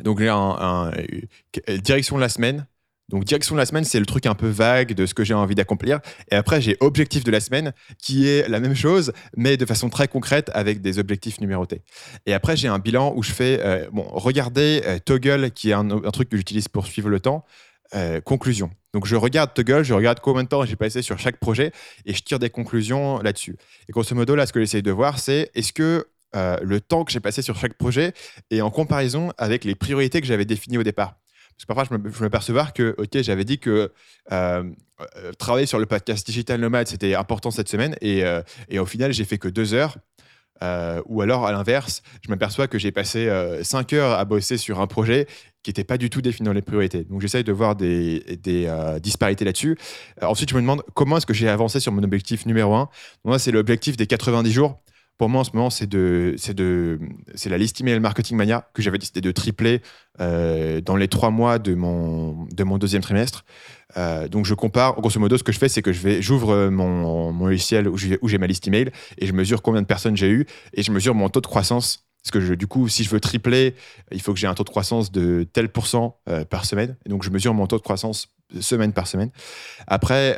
donc, 0.00 0.20
j'ai 0.20 0.28
un, 0.28 0.90
euh, 0.92 1.78
direction 1.78 2.16
de 2.16 2.20
la 2.20 2.28
semaine. 2.28 2.66
Donc, 3.12 3.24
direction 3.24 3.54
de 3.54 3.60
la 3.60 3.66
semaine, 3.66 3.84
c'est 3.84 4.00
le 4.00 4.06
truc 4.06 4.26
un 4.26 4.34
peu 4.34 4.48
vague 4.48 4.94
de 4.94 5.06
ce 5.06 5.14
que 5.14 5.22
j'ai 5.22 5.34
envie 5.34 5.54
d'accomplir. 5.54 6.00
Et 6.30 6.34
après, 6.34 6.60
j'ai 6.60 6.76
objectif 6.80 7.22
de 7.22 7.30
la 7.30 7.40
semaine, 7.40 7.72
qui 7.98 8.26
est 8.26 8.48
la 8.48 8.58
même 8.58 8.74
chose, 8.74 9.12
mais 9.36 9.56
de 9.56 9.64
façon 9.64 9.88
très 9.88 10.08
concrète 10.08 10.50
avec 10.54 10.80
des 10.80 10.98
objectifs 10.98 11.40
numérotés. 11.40 11.82
Et 12.26 12.34
après, 12.34 12.56
j'ai 12.56 12.68
un 12.68 12.78
bilan 12.78 13.12
où 13.14 13.22
je 13.22 13.30
fais, 13.30 13.60
euh, 13.62 13.86
bon, 13.92 14.06
regardez 14.10 14.82
euh, 14.84 14.98
Toggle, 14.98 15.50
qui 15.52 15.70
est 15.70 15.74
un, 15.74 15.86
truc 16.10 16.28
que 16.28 16.36
j'utilise 16.36 16.68
pour 16.68 16.86
suivre 16.86 17.08
le 17.08 17.20
temps. 17.20 17.44
conclusion. 18.24 18.70
Donc 18.94 19.06
je 19.06 19.16
regarde 19.16 19.52
Toggle, 19.52 19.82
je 19.82 19.92
regarde 19.92 20.20
combien 20.20 20.44
de 20.44 20.48
temps 20.48 20.64
j'ai 20.64 20.76
passé 20.76 21.02
sur 21.02 21.18
chaque 21.18 21.36
projet 21.36 21.72
et 22.06 22.14
je 22.14 22.22
tire 22.22 22.38
des 22.38 22.48
conclusions 22.48 23.18
là-dessus. 23.18 23.56
Et 23.88 23.92
grosso 23.92 24.14
modo, 24.14 24.34
là, 24.34 24.46
ce 24.46 24.52
que 24.52 24.60
j'essaie 24.60 24.80
de 24.80 24.90
voir, 24.90 25.18
c'est 25.18 25.50
est-ce 25.54 25.74
que 25.74 26.06
euh, 26.34 26.56
le 26.62 26.80
temps 26.80 27.04
que 27.04 27.12
j'ai 27.12 27.20
passé 27.20 27.42
sur 27.42 27.56
chaque 27.58 27.74
projet 27.74 28.14
et 28.50 28.62
en 28.62 28.70
comparaison 28.70 29.32
avec 29.36 29.64
les 29.64 29.74
priorités 29.74 30.20
que 30.20 30.26
j'avais 30.26 30.46
définies 30.46 30.78
au 30.78 30.82
départ. 30.82 31.16
Parce 31.56 31.64
que 31.64 31.66
parfois, 31.66 31.84
je 31.90 32.02
me, 32.02 32.10
je 32.10 32.72
que, 32.72 32.94
OK, 32.98 33.22
j'avais 33.22 33.44
dit 33.44 33.58
que 33.58 33.92
euh, 34.30 34.64
euh, 35.16 35.32
travailler 35.38 35.66
sur 35.66 35.78
le 35.78 35.86
podcast 35.86 36.26
Digital 36.26 36.60
Nomad, 36.60 36.86
c'était 36.86 37.14
important 37.14 37.50
cette 37.50 37.68
semaine. 37.68 37.96
Et, 38.00 38.22
et 38.68 38.78
au 38.78 38.86
final, 38.86 39.12
j'ai 39.12 39.24
fait 39.24 39.38
que 39.38 39.48
deux 39.48 39.74
heures. 39.74 39.96
ou 41.06 41.22
alors, 41.22 41.46
à 41.46 41.52
l'inverse, 41.52 42.02
je 42.22 42.30
m'aperçois 42.30 42.68
que 42.68 42.78
j'ai 42.78 42.92
passé 42.92 43.28
cinq 43.62 43.92
heures 43.92 44.18
à 44.18 44.24
bosser 44.24 44.58
sur 44.58 44.80
un 44.80 44.86
projet 44.86 45.26
qui 45.62 45.70
n'était 45.70 45.84
pas 45.84 45.98
du 45.98 46.10
tout 46.10 46.22
défini 46.22 46.46
dans 46.46 46.52
les 46.52 46.62
priorités. 46.62 47.04
Donc, 47.04 47.20
j'essaye 47.20 47.44
de 47.44 47.52
voir 47.52 47.76
des, 47.76 48.38
des 48.42 48.72
disparités 49.00 49.44
là-dessus. 49.44 49.78
ensuite, 50.20 50.50
je 50.50 50.54
me 50.54 50.60
demande 50.60 50.82
comment 50.94 51.16
est-ce 51.16 51.26
que 51.26 51.34
j'ai 51.34 51.48
avancé 51.48 51.80
sur 51.80 51.92
mon 51.92 52.02
objectif 52.02 52.46
numéro 52.46 52.74
un. 52.74 52.88
Moi, 53.24 53.38
c'est 53.38 53.52
l'objectif 53.52 53.96
des 53.96 54.06
90 54.06 54.52
jours 54.52 54.82
pour 55.22 55.28
moi 55.28 55.42
en 55.42 55.44
ce 55.44 55.50
moment, 55.54 55.70
c'est 55.70 57.48
la 57.48 57.56
liste 57.56 57.80
email 57.80 58.00
marketing 58.00 58.36
mania 58.36 58.68
que 58.74 58.82
j'avais 58.82 58.98
décidé 58.98 59.20
de 59.20 59.30
tripler 59.30 59.80
euh, 60.18 60.80
dans 60.80 60.96
les 60.96 61.06
trois 61.06 61.30
mois 61.30 61.60
de 61.60 61.76
mon, 61.76 62.48
de 62.50 62.64
mon 62.64 62.76
deuxième 62.76 63.02
trimestre. 63.02 63.44
Euh, 63.96 64.26
donc 64.26 64.46
je 64.46 64.54
compare, 64.54 65.00
grosso 65.00 65.20
modo, 65.20 65.38
ce 65.38 65.44
que 65.44 65.52
je 65.52 65.60
fais, 65.60 65.68
c'est 65.68 65.80
que 65.80 65.92
j'ouvre 65.92 66.70
mon, 66.70 67.32
mon 67.32 67.46
logiciel 67.46 67.86
où 67.86 67.96
j'ai, 67.96 68.38
ma 68.38 68.48
liste 68.48 68.66
email 68.66 68.90
et 69.16 69.28
je 69.28 69.32
mesure 69.32 69.62
combien 69.62 69.80
de 69.80 69.86
personnes 69.86 70.16
j'ai 70.16 70.28
eu 70.28 70.44
et 70.74 70.82
je 70.82 70.90
mesure 70.90 71.14
mon 71.14 71.28
taux 71.28 71.40
de 71.40 71.46
croissance. 71.46 72.04
Parce 72.24 72.32
que 72.32 72.54
du 72.54 72.66
coup, 72.66 72.88
si 72.88 73.04
je 73.04 73.10
veux 73.10 73.20
tripler, 73.20 73.76
il 74.10 74.20
faut 74.20 74.32
que 74.32 74.40
j'ai 74.40 74.48
un 74.48 74.54
taux 74.54 74.64
de 74.64 74.70
croissance 74.70 75.12
de 75.12 75.46
tel 75.52 75.68
pourcent 75.68 76.18
euh, 76.28 76.44
par 76.44 76.64
semaine. 76.64 76.96
Donc 77.06 77.22
je 77.22 77.30
mesure 77.30 77.54
mon 77.54 77.68
taux 77.68 77.78
de 77.78 77.82
croissance 77.82 78.26
semaine 78.58 78.92
par 78.92 79.06
semaine. 79.06 79.30
Après, 79.86 80.34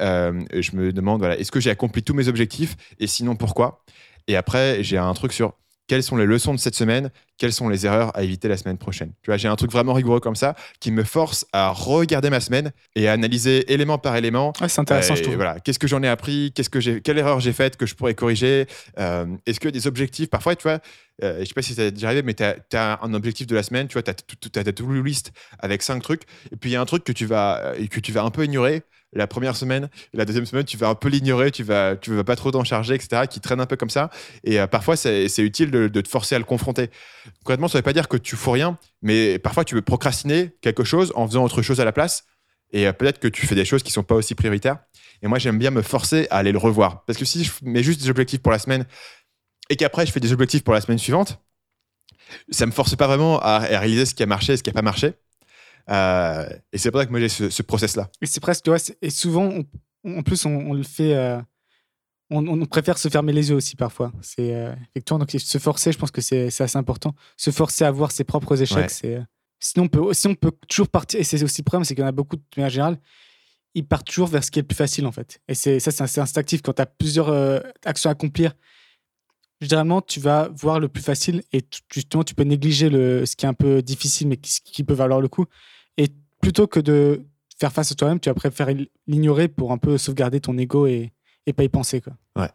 je 0.53 0.77
me 0.77 0.93
demande, 0.93 1.21
voilà, 1.21 1.39
est-ce 1.39 1.51
que 1.51 1.59
j'ai 1.59 1.71
accompli 1.71 2.03
tous 2.03 2.13
mes 2.13 2.29
objectifs 2.29 2.77
et 3.01 3.07
sinon 3.07 3.35
pourquoi? 3.35 3.83
Et 4.29 4.37
après, 4.37 4.83
j'ai 4.83 4.99
un 4.99 5.13
truc 5.15 5.33
sur 5.33 5.55
quelles 5.87 6.03
sont 6.03 6.17
les 6.17 6.25
leçons 6.25 6.55
de 6.55 6.59
cette 6.59 6.75
semaine, 6.75 7.11
quelles 7.37 7.53
sont 7.53 7.69
les 7.69 7.85
erreurs 7.85 8.17
à 8.17 8.23
éviter 8.23 8.49
la 8.49 8.57
semaine 8.57 8.79
prochaine. 8.79 9.13
Tu 9.23 9.31
vois, 9.31 9.37
j'ai 9.37 9.49
un 9.49 9.57
truc 9.57 9.71
vraiment 9.71 9.93
rigoureux 9.93 10.21
comme 10.21 10.37
ça 10.37 10.55
qui 10.81 10.91
me 10.91 11.05
force 11.05 11.47
à 11.53 11.71
regarder 11.71 12.31
ma 12.31 12.41
semaine 12.41 12.73
et 12.95 13.09
à 13.09 13.13
analyser 13.13 13.71
élément 13.73 13.99
par 13.99 14.17
élément. 14.17 14.53
Ah, 14.61 14.69
c'est 14.69 14.81
intéressant, 14.81 15.15
je 15.15 15.23
trouve. 15.23 15.35
Voilà, 15.35 15.61
qu'est-ce 15.61 15.79
que 15.79 15.87
j'en 15.87 16.03
ai 16.03 16.09
appris, 16.09 16.53
qu'est-ce 16.55 16.71
que 16.71 16.81
j'ai, 16.81 17.01
quelle 17.01 17.19
erreur 17.19 17.41
j'ai 17.41 17.53
faite 17.53 17.77
que 17.77 17.87
je 17.87 17.95
pourrais 17.95 18.15
corriger. 18.15 18.67
Euh, 18.99 19.27
est-ce 19.47 19.61
que 19.61 19.69
des 19.69 19.87
objectifs, 19.87 20.31
parfois, 20.31 20.57
tu 20.57 20.63
vois, 20.63 20.81
euh, 21.23 21.41
je 21.41 21.45
sais 21.45 21.55
pas 21.55 21.63
si 21.63 21.75
ça 21.75 21.91
déjà 21.91 22.07
arrivé, 22.09 22.23
mais 22.23 22.35
tu 22.35 22.45
as, 22.77 22.99
un 23.03 23.15
objectif 23.15 23.47
de 23.47 23.55
la 23.55 23.63
semaine, 23.63 23.87
tu 23.89 23.95
vois, 23.95 24.03
tu 24.03 24.11
as, 24.11 24.15
ta 24.15 24.73
to-do 24.73 25.03
list 25.03 25.33
avec 25.59 25.83
cinq 25.83 26.03
trucs, 26.03 26.23
et 26.51 26.57
puis 26.57 26.71
il 26.71 26.73
y 26.73 26.77
a 26.77 26.81
un 26.81 26.87
truc 26.87 27.05
que 27.05 27.13
tu 27.13 27.27
vas, 27.27 27.75
que 27.91 28.01
tu 28.01 28.13
vas 28.13 28.23
un 28.23 28.31
peu 28.31 28.45
ignorer 28.45 28.83
la 29.15 29.27
première 29.27 29.57
semaine, 29.57 29.89
la 30.13 30.25
deuxième 30.25 30.47
semaine, 30.47 30.65
tu 30.65 30.77
vas 30.77 30.89
un 30.89 30.95
peu 30.95 31.09
l'ignorer, 31.09 31.51
tu 31.51 31.63
vas, 31.63 31.97
tu 31.97 32.15
vas 32.15 32.25
pas 32.25 32.37
trop 32.37 32.51
t'en 32.51 32.65
charger, 32.65 32.95
etc., 32.95 33.23
qui 33.29 33.41
traîne 33.41 33.61
un 33.61 33.67
peu 33.67 33.77
comme 33.77 33.91
ça. 33.91 34.11
Et 34.43 34.61
euh, 34.61 34.67
parfois, 34.67 34.97
c'est 34.97 35.39
utile 35.39 35.71
de, 35.71 35.89
te 35.89 36.09
forcer 36.09 36.35
à 36.35 36.39
le 36.39 36.45
confronter. 36.45 36.91
Concrètement, 37.45 37.69
ça 37.69 37.79
veut 37.79 37.83
pas 37.83 37.93
dire 37.93 38.09
que 38.09 38.17
tu 38.17 38.37
fous 38.37 38.51
rien, 38.51 38.79
mais 39.03 39.39
parfois, 39.39 39.65
tu 39.65 39.75
veux 39.75 39.83
procrastiner 39.83 40.53
quelque 40.61 40.85
chose 40.85 41.13
en 41.15 41.27
faisant 41.27 41.45
autre 41.45 41.63
chose 41.63 41.81
à 41.81 41.85
la 41.85 41.93
place. 41.93 42.25
Et 42.73 42.87
euh, 42.87 42.93
peut-être 42.93 43.21
que 43.21 43.29
tu 43.29 43.47
fais 43.47 43.55
des 43.55 43.65
choses 43.65 43.83
qui 43.83 43.93
sont 43.93 44.03
pas 44.03 44.15
aussi 44.15 44.35
prioritaires. 44.35 44.79
Et 45.23 45.29
moi, 45.29 45.39
j'aime 45.39 45.59
bien 45.59 45.71
me 45.71 45.83
forcer 45.83 46.27
à 46.31 46.39
aller 46.39 46.53
le 46.53 46.59
revoir. 46.59 47.05
Parce 47.05 47.19
que 47.19 47.25
si 47.25 47.45
je 47.45 47.53
mets 47.63 47.83
juste 47.83 48.03
des 48.03 48.11
objectifs 48.11 48.41
pour 48.41 48.53
la 48.53 48.59
semaine 48.59 48.85
et 49.71 49.77
qu'après, 49.77 50.07
je 50.07 50.13
fais 50.13 50.21
des 50.21 50.33
objectifs 50.33 50.65
pour 50.65 50.75
la 50.75 50.81
semaine 50.81 50.99
suivante, 50.99 51.39
ça 52.51 52.67
me 52.67 52.73
force 52.73 52.97
pas 52.97 53.07
vraiment 53.07 53.39
à 53.41 53.59
réaliser 53.61 54.07
ce 54.07 54.15
qui 54.15 54.23
a 54.23 54.27
marché 54.27 54.55
et 54.55 54.57
ce 54.57 54.63
qui 54.63 54.71
a 54.71 54.73
pas 54.73 54.83
marché. 54.83 55.15
Euh, 55.91 56.49
et 56.73 56.79
c'est 56.79 56.91
pour 56.91 57.01
ça 57.01 57.07
que 57.07 57.11
moi 57.11 57.21
j'ai 57.21 57.29
ce, 57.29 57.63
process-là. 57.63 58.11
Et 58.21 58.27
c'est 58.27 58.41
presque, 58.41 58.67
ouais, 58.67 58.79
et 59.03 59.11
souvent, 59.11 59.51
en 60.05 60.23
plus, 60.23 60.45
on, 60.47 60.73
le 60.73 60.83
fait, 60.83 61.15
euh, 61.15 61.41
on, 62.31 62.65
préfère 62.67 62.99
se 62.99 63.09
fermer 63.09 63.33
les 63.33 63.51
yeux 63.51 63.57
aussi 63.57 63.77
parfois. 63.77 64.13
C'est 64.23 64.55
euh, 64.55 64.75
effectivement, 64.95 65.19
donc 65.19 65.31
se 65.31 65.59
forcer, 65.59 65.93
je 65.93 65.99
pense 65.99 66.11
que 66.11 66.21
c'est 66.21 66.47
assez 66.47 66.79
important. 66.79 67.15
Se 67.37 67.51
forcer 67.51 67.85
à 67.85 67.91
voir 67.91 68.13
ses 68.13 68.25
propres 68.25 68.61
échecs, 68.61 68.91
c'est. 68.91 69.21
Sinon 69.61 69.87
on, 69.87 69.89
peut, 69.89 70.13
sinon, 70.13 70.33
on 70.33 70.35
peut 70.35 70.53
toujours 70.69 70.89
partir, 70.89 71.21
et 71.21 71.25
c'est 71.25 71.43
aussi 71.43 71.63
le 71.63 71.65
problème, 71.65 71.85
c'est 71.85 71.95
qu'il 71.95 72.03
y 72.03 72.05
en 72.05 72.09
a 72.09 72.13
beaucoup 72.13 72.37
de 72.37 72.43
manière 72.57 72.69
générale, 72.69 72.99
ils 73.73 73.87
partent 73.87 74.07
toujours 74.07 74.29
vers 74.29 74.45
ce 74.45 74.51
qui 74.51 74.59
est 74.59 74.63
le 74.63 74.67
plus 74.67 74.77
facile 74.77 75.07
en 75.07 75.13
fait. 75.13 75.41
Et 75.49 75.55
c'est 75.55 75.81
ça, 75.81 76.07
c'est 76.07 76.21
instinctif. 76.21 76.61
Quand 76.61 76.75
tu 76.75 76.83
as 76.83 76.87
plusieurs 76.87 77.63
actions 77.87 78.11
à 78.11 78.13
accomplir, 78.13 78.53
généralement, 79.63 80.03
tu 80.03 80.21
vas 80.21 80.49
voir 80.55 80.81
le 80.81 80.89
plus 80.89 81.03
facile 81.03 81.43
et 81.53 81.63
justement, 81.91 82.25
tu 82.25 82.35
peux 82.35 82.43
négliger 82.43 82.91
le, 82.91 83.25
ce 83.25 83.37
qui 83.37 83.47
est 83.47 83.49
un 83.49 83.55
peu 83.55 83.81
difficile, 83.81 84.29
mais 84.29 84.37
qui, 84.37 84.61
qui 84.63 84.85
peut 84.85 84.95
valoir 84.95 85.21
le 85.21 85.29
coup. 85.29 85.47
Plutôt 86.45 86.67
que 86.67 86.79
de 86.79 87.23
faire 87.59 87.73
face 87.73 87.91
à 87.91 87.95
toi-même, 87.95 88.21
tu 88.21 88.29
vas 88.29 88.35
préférer 88.35 88.91
l'ignorer 89.07 89.49
pour 89.49 89.73
un 89.73 89.79
peu 89.79 89.97
sauvegarder 89.97 90.41
ton 90.41 90.59
ego 90.59 90.87
et, 90.87 91.13
et 91.47 91.53
pas 91.55 91.65
y 91.65 91.71
penser. 91.71 92.03
Quoi. 92.03 92.13
Ouais. 92.37 92.51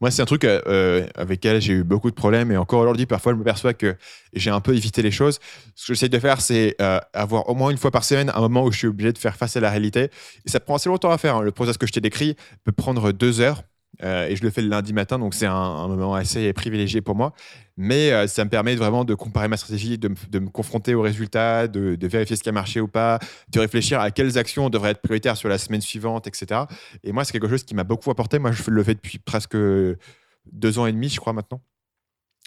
Moi, 0.00 0.10
c'est 0.10 0.22
un 0.22 0.26
truc 0.26 0.44
euh, 0.44 0.60
euh, 0.66 1.06
avec 1.14 1.38
lequel 1.44 1.60
j'ai 1.60 1.72
eu 1.72 1.84
beaucoup 1.84 2.10
de 2.10 2.14
problèmes 2.14 2.52
et 2.52 2.56
encore 2.56 2.80
aujourd'hui, 2.80 3.06
parfois, 3.06 3.32
je 3.32 3.38
me 3.38 3.44
perçois 3.44 3.74
que 3.74 3.96
j'ai 4.34 4.50
un 4.50 4.60
peu 4.60 4.76
évité 4.76 5.02
les 5.02 5.10
choses. 5.10 5.38
Ce 5.74 5.86
que 5.86 5.94
j'essaie 5.94 6.08
de 6.08 6.18
faire, 6.18 6.40
c'est 6.40 6.76
euh, 6.80 6.98
avoir 7.12 7.48
au 7.48 7.54
moins 7.54 7.70
une 7.70 7.78
fois 7.78 7.90
par 7.90 8.04
semaine 8.04 8.30
un 8.34 8.40
moment 8.40 8.64
où 8.64 8.72
je 8.72 8.78
suis 8.78 8.86
obligé 8.86 9.12
de 9.12 9.18
faire 9.18 9.36
face 9.36 9.56
à 9.56 9.60
la 9.60 9.70
réalité. 9.70 10.10
Et 10.44 10.50
ça 10.50 10.60
prend 10.60 10.76
assez 10.76 10.88
longtemps 10.88 11.10
à 11.10 11.18
faire. 11.18 11.36
Hein. 11.36 11.42
Le 11.42 11.50
process 11.50 11.76
que 11.76 11.86
je 11.86 11.92
t'ai 11.92 12.00
décrit 12.00 12.36
peut 12.64 12.72
prendre 12.72 13.12
deux 13.12 13.40
heures. 13.40 13.62
Euh, 14.02 14.28
et 14.28 14.36
je 14.36 14.42
le 14.42 14.50
fais 14.50 14.62
le 14.62 14.68
lundi 14.68 14.92
matin, 14.92 15.18
donc 15.18 15.34
c'est 15.34 15.46
un, 15.46 15.88
moment 15.88 16.14
assez 16.14 16.52
privilégié 16.52 17.00
pour 17.00 17.14
moi. 17.14 17.32
Mais 17.76 18.12
euh, 18.12 18.26
ça 18.26 18.44
me 18.44 18.50
permet 18.50 18.74
vraiment 18.76 19.04
de 19.04 19.14
comparer 19.14 19.48
ma 19.48 19.56
stratégie, 19.56 19.98
de, 19.98 20.08
me 20.08 20.48
confronter 20.48 20.94
aux 20.94 21.02
résultats, 21.02 21.68
de, 21.68 21.96
vérifier 22.06 22.36
ce 22.36 22.42
qui 22.42 22.48
a 22.48 22.52
marché 22.52 22.80
ou 22.80 22.88
pas, 22.88 23.18
de 23.48 23.60
réfléchir 23.60 24.00
à 24.00 24.10
quelles 24.10 24.38
actions 24.38 24.70
devraient 24.70 24.90
être 24.90 25.02
prioritaires 25.02 25.36
sur 25.36 25.48
la 25.48 25.58
semaine 25.58 25.80
suivante, 25.80 26.26
etc. 26.26 26.62
Et 27.04 27.12
moi, 27.12 27.24
c'est 27.24 27.32
quelque 27.32 27.48
chose 27.48 27.64
qui 27.64 27.74
m'a 27.74 27.84
beaucoup 27.84 28.10
apporté. 28.10 28.38
Moi, 28.38 28.52
je 28.52 28.70
le 28.70 28.82
fais 28.82 28.94
depuis 28.94 29.18
presque 29.18 29.56
deux 29.56 30.78
ans 30.78 30.86
et 30.86 30.92
demi, 30.92 31.08
je 31.08 31.20
crois, 31.20 31.32
maintenant. 31.32 31.60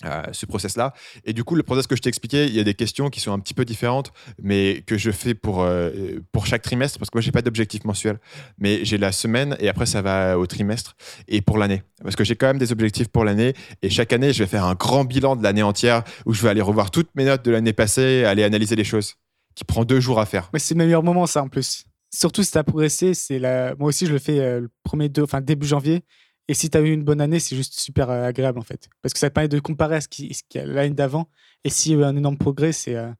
Euh, 0.06 0.24
ce 0.32 0.48
process-là. 0.48 0.92
Et 1.24 1.34
du 1.34 1.44
coup, 1.44 1.56
le 1.56 1.62
process 1.62 1.86
que 1.86 1.96
je 1.96 2.02
t'ai 2.02 2.10
expliqué, 2.10 2.46
il 2.46 2.54
y 2.54 2.60
a 2.60 2.64
des 2.64 2.74
questions 2.74 3.12
qui 3.12 3.20
sont 3.20 3.32
un 3.32 3.40
petit 3.40 3.54
peu 3.54 3.64
différentes, 3.64 4.12
mais 4.42 4.84
que 4.88 4.98
je 4.98 5.12
fais 5.12 5.36
pour, 5.36 5.62
euh, 5.62 6.20
pour 6.32 6.48
chaque 6.48 6.64
trimestre, 6.64 6.98
parce 6.98 7.12
que 7.12 7.18
moi, 7.18 7.22
j'ai 7.22 7.32
pas 7.32 7.44
d'objectif 7.44 7.86
mensuel, 7.86 8.20
mais 8.58 8.84
j'ai 8.84 8.98
la 8.98 9.12
semaine 9.12 9.56
et 9.60 9.70
après, 9.70 9.86
ça 9.86 10.02
va 10.02 10.40
au 10.40 10.48
trimestre 10.48 10.96
et 11.28 11.42
pour 11.42 11.60
l'année. 11.60 11.84
Parce 12.02 12.16
que 12.16 12.24
j'ai 12.24 12.36
quand 12.36 12.48
même 12.48 12.58
des 12.58 12.72
objectifs 12.72 13.08
pour 13.08 13.24
l'année 13.24 13.54
et 13.84 13.90
chaque 13.92 14.12
année, 14.14 14.34
je 14.34 14.44
vais 14.44 14.50
faire 14.50 14.66
un 14.66 14.74
grand 14.74 15.06
bilan 15.06 15.36
de 15.36 15.44
l'année 15.44 15.64
entière 15.64 16.04
où 16.26 16.34
je 16.34 16.42
vais 16.42 16.50
aller 16.50 16.62
revoir 16.62 16.90
toutes 16.90 17.14
mes 17.16 17.26
notes 17.26 17.46
de 17.46 17.52
l'année 17.52 17.74
passée, 17.74 18.26
aller 18.26 18.44
analyser 18.44 18.76
les 18.76 18.84
choses, 18.84 19.16
qui 19.56 19.64
prend 19.64 19.86
deux 19.86 20.00
jours 20.00 20.20
à 20.20 20.26
faire. 20.26 20.50
C'est 20.58 20.74
le 20.74 20.84
meilleur 20.84 21.04
moment, 21.04 21.28
ça, 21.28 21.44
en 21.44 21.50
plus. 21.50 21.86
Surtout 22.10 22.44
si 22.44 22.52
tu 22.52 22.58
as 22.58 22.64
progressé, 22.64 23.14
c'est 23.14 23.38
la... 23.38 23.76
moi 23.76 23.90
aussi, 23.90 24.08
je 24.08 24.12
le 24.12 24.20
fais 24.20 24.40
euh, 24.40 24.62
le 24.62 24.72
premier 24.84 25.08
deux, 25.08 25.24
enfin, 25.24 25.40
début 25.40 25.68
janvier. 25.68 26.04
Et 26.48 26.54
si 26.54 26.70
tu 26.70 26.78
as 26.78 26.82
eu 26.82 26.92
une 26.92 27.04
bonne 27.04 27.22
année, 27.22 27.40
c'est 27.40 27.56
juste 27.56 27.80
super 27.80 28.10
euh, 28.10 28.26
agréable 28.26 28.60
en 28.60 28.64
fait. 28.64 28.90
Parce 29.02 29.14
que 29.14 29.20
ça 29.20 29.30
te 29.30 29.34
permet 29.34 29.48
de 29.48 29.60
comparer 29.60 29.96
à 29.96 30.02
ce 30.02 30.08
qu'il 30.08 30.30
y 30.30 30.58
a 30.58 30.66
l'année 30.66 30.94
d'avant. 30.94 31.30
Et 31.64 31.70
s'il 31.70 31.94
y 31.94 31.96
a 31.96 32.00
eu 32.00 32.04
un 32.04 32.16
énorme 32.16 32.38
progrès, 32.38 32.74
c'est 32.74 32.96
euh, 32.96 33.12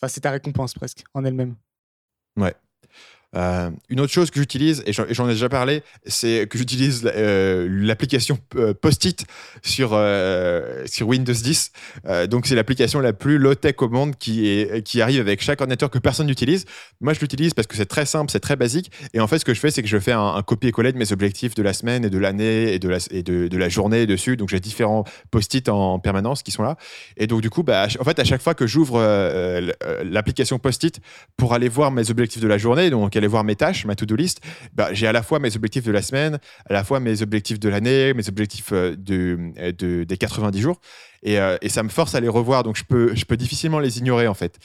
enfin, 0.00 0.20
ta 0.20 0.30
récompense 0.30 0.74
presque 0.74 1.04
en 1.14 1.24
elle-même. 1.24 1.56
Ouais. 2.36 2.54
Euh, 3.36 3.70
une 3.90 4.00
autre 4.00 4.12
chose 4.12 4.30
que 4.30 4.40
j'utilise, 4.40 4.82
et 4.86 4.92
j'en 4.92 5.28
ai 5.28 5.32
déjà 5.32 5.50
parlé, 5.50 5.82
c'est 6.06 6.48
que 6.48 6.56
j'utilise 6.56 7.02
euh, 7.14 7.68
l'application 7.70 8.38
euh, 8.56 8.72
Post-it 8.72 9.26
sur, 9.62 9.88
sur 10.86 11.08
Windows 11.08 11.32
10. 11.32 11.72
donc, 12.28 12.46
c'est 12.46 12.54
l'application 12.54 13.00
la 13.00 13.12
plus 13.12 13.38
low-tech 13.38 13.74
au 13.78 13.88
monde 13.88 14.16
qui, 14.16 14.48
est, 14.48 14.82
qui 14.82 15.02
arrive 15.02 15.20
avec 15.20 15.42
chaque 15.42 15.60
ordinateur 15.60 15.90
que 15.90 15.98
personne 15.98 16.26
n'utilise. 16.26 16.64
Moi, 17.00 17.12
je 17.12 17.20
l'utilise 17.20 17.54
parce 17.54 17.66
que 17.66 17.76
c'est 17.76 17.86
très 17.86 18.06
simple, 18.06 18.30
c'est 18.30 18.40
très 18.40 18.56
basique. 18.56 18.90
Et 19.12 19.20
en 19.20 19.26
fait, 19.26 19.38
ce 19.38 19.44
que 19.44 19.52
je 19.52 19.60
fais, 19.60 19.70
c'est 19.70 19.82
que 19.82 19.88
je 19.88 19.98
fais 19.98 20.12
un, 20.12 20.42
copier-coller 20.42 20.92
de 20.92 20.98
mes 20.98 21.12
objectifs 21.12 21.54
de 21.54 21.62
la 21.62 21.72
semaine 21.72 22.04
et 22.04 22.10
de 22.10 22.18
l'année 22.18 22.72
et, 22.72 22.78
de 22.78 22.88
la, 22.88 22.98
et 23.10 23.22
de, 23.22 23.48
de, 23.48 23.58
la 23.58 23.68
journée 23.68 24.06
dessus. 24.06 24.36
Donc, 24.36 24.48
j'ai 24.48 24.60
différents 24.60 25.04
Post-it 25.30 25.68
en 25.68 25.98
permanence 25.98 26.42
qui 26.42 26.50
sont 26.50 26.62
là. 26.62 26.76
Et 27.16 27.26
donc, 27.26 27.42
du 27.42 27.50
coup, 27.50 27.62
bah, 27.62 27.88
en 27.98 28.04
fait, 28.04 28.18
à 28.18 28.24
chaque 28.24 28.40
fois 28.40 28.54
que 28.54 28.66
j'ouvre 28.66 29.00
l'application 30.04 30.58
Post-it 30.58 31.00
pour 31.36 31.52
aller 31.52 31.68
voir 31.68 31.90
mes 31.90 32.10
objectifs 32.10 32.40
de 32.40 32.48
la 32.48 32.58
journée, 32.58 32.90
donc 32.90 33.17
aller 33.18 33.26
voir 33.26 33.44
mes 33.44 33.56
tâches, 33.56 33.84
ma 33.84 33.94
to-do 33.94 34.16
list, 34.16 34.40
bah, 34.72 34.92
j'ai 34.92 35.06
à 35.06 35.12
la 35.12 35.22
fois 35.22 35.38
mes 35.38 35.54
objectifs 35.56 35.84
de 35.84 35.92
la 35.92 36.02
semaine, 36.02 36.38
à 36.68 36.72
la 36.72 36.84
fois 36.84 37.00
mes 37.00 37.22
objectifs 37.22 37.60
de 37.60 37.68
l'année, 37.68 38.14
mes 38.14 38.28
objectifs 38.28 38.72
euh, 38.72 38.96
de, 38.96 39.38
de, 39.72 40.04
des 40.04 40.16
90 40.16 40.60
jours. 40.60 40.80
Et, 41.22 41.38
euh, 41.38 41.56
et, 41.62 41.68
ça 41.68 41.82
me 41.82 41.88
force 41.88 42.14
à 42.14 42.20
les 42.20 42.28
revoir. 42.28 42.62
Donc, 42.62 42.76
je 42.76 42.84
peux, 42.84 43.14
je 43.14 43.24
peux 43.24 43.36
difficilement 43.36 43.80
les 43.80 43.98
ignorer, 43.98 44.28
en 44.28 44.34
fait. 44.34 44.58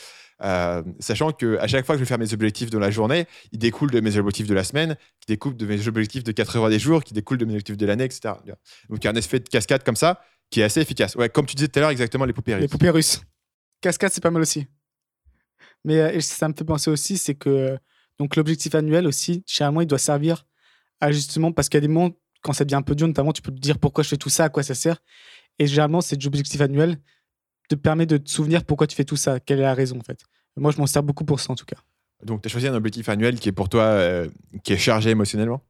Euh, 0.43 0.83
sachant 0.99 1.31
que 1.31 1.57
à 1.59 1.67
chaque 1.67 1.85
fois 1.85 1.95
que 1.95 1.99
je 1.99 2.03
vais 2.03 2.07
faire 2.07 2.19
mes 2.19 2.33
objectifs 2.33 2.69
de 2.69 2.77
la 2.77 2.91
journée, 2.91 3.25
ils 3.51 3.59
découlent 3.59 3.91
de 3.91 3.99
mes 4.01 4.17
objectifs 4.17 4.47
de 4.47 4.53
la 4.53 4.63
semaine, 4.63 4.97
qui 5.19 5.27
découlent 5.27 5.55
de 5.55 5.65
mes 5.65 5.87
objectifs 5.87 6.23
de 6.23 6.31
90 6.31 6.79
jours, 6.79 7.03
qui 7.03 7.13
découlent 7.13 7.37
de 7.37 7.45
mes 7.45 7.53
objectifs 7.53 7.77
de 7.77 7.85
l'année, 7.85 8.03
etc. 8.03 8.35
Donc 8.89 9.03
il 9.03 9.05
y 9.05 9.07
a 9.07 9.11
un 9.11 9.15
effet 9.15 9.39
de 9.39 9.47
cascade 9.47 9.83
comme 9.83 9.95
ça 9.95 10.21
qui 10.49 10.61
est 10.61 10.63
assez 10.63 10.81
efficace. 10.81 11.15
Ouais, 11.15 11.29
comme 11.29 11.45
tu 11.45 11.55
disais 11.55 11.67
tout 11.67 11.79
à 11.79 11.81
l'heure, 11.81 11.91
exactement 11.91 12.25
les 12.25 12.33
poupées 12.33 12.55
russes. 12.55 12.61
Les 12.61 12.67
poupées 12.67 12.89
russes. 12.89 13.21
Cascade, 13.81 14.11
c'est 14.11 14.21
pas 14.21 14.31
mal 14.31 14.41
aussi. 14.41 14.67
Mais 15.85 16.19
ça 16.21 16.47
me 16.47 16.53
fait 16.53 16.63
penser 16.63 16.89
aussi, 16.89 17.17
c'est 17.17 17.35
que 17.35 17.77
donc 18.19 18.35
l'objectif 18.35 18.75
annuel 18.75 19.07
aussi, 19.07 19.43
généralement, 19.47 19.81
il 19.81 19.87
doit 19.87 19.97
servir 19.97 20.45
à 21.01 21.11
justement, 21.11 21.51
parce 21.51 21.69
qu'il 21.69 21.77
y 21.77 21.83
a 21.83 21.87
des 21.87 21.87
moments, 21.87 22.11
quand 22.41 22.53
ça 22.53 22.65
devient 22.65 22.75
un 22.75 22.81
peu 22.81 22.95
dur, 22.95 23.07
notamment, 23.07 23.33
tu 23.33 23.41
peux 23.41 23.51
te 23.51 23.59
dire 23.59 23.77
pourquoi 23.79 24.03
je 24.03 24.09
fais 24.09 24.17
tout 24.17 24.29
ça, 24.29 24.45
à 24.45 24.49
quoi 24.49 24.63
ça 24.63 24.75
sert. 24.75 24.97
Et 25.59 25.67
généralement, 25.67 26.01
cet 26.01 26.25
objectif 26.25 26.61
annuel 26.61 26.97
te 27.69 27.75
permet 27.75 28.05
de 28.05 28.17
te 28.17 28.29
souvenir 28.29 28.65
pourquoi 28.65 28.87
tu 28.87 28.95
fais 28.95 29.05
tout 29.05 29.15
ça, 29.15 29.39
quelle 29.39 29.59
est 29.59 29.63
la 29.63 29.73
raison 29.73 29.97
en 29.97 30.03
fait. 30.03 30.19
Moi, 30.55 30.71
je 30.71 30.77
m'en 30.77 30.87
sers 30.87 31.03
beaucoup 31.03 31.25
pour 31.25 31.39
ça 31.39 31.51
en 31.51 31.55
tout 31.55 31.65
cas. 31.65 31.77
Donc, 32.23 32.41
tu 32.41 32.47
as 32.47 32.51
choisi 32.51 32.67
un 32.67 32.73
objectif 32.73 33.09
annuel 33.09 33.39
qui 33.39 33.49
est 33.49 33.53
pour 33.53 33.69
toi, 33.69 33.83
euh, 33.83 34.29
qui 34.63 34.73
est 34.73 34.77
chargé 34.77 35.09
émotionnellement? 35.09 35.61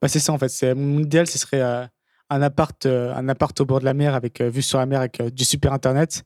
Bah, 0.00 0.08
C'est 0.08 0.20
ça 0.20 0.32
en 0.32 0.38
fait. 0.38 0.48
C'est, 0.48 0.74
mon 0.74 1.00
idéal, 1.00 1.26
ce 1.26 1.38
serait 1.38 1.60
euh, 1.60 1.84
un, 2.30 2.42
appart, 2.42 2.86
euh, 2.86 3.14
un 3.14 3.28
appart 3.28 3.58
au 3.60 3.64
bord 3.64 3.80
de 3.80 3.84
la 3.84 3.94
mer, 3.94 4.14
avec 4.14 4.40
vue 4.40 4.62
sur 4.62 4.78
la 4.78 4.86
mer, 4.86 5.00
avec 5.00 5.22
du 5.34 5.44
super 5.44 5.72
internet. 5.72 6.24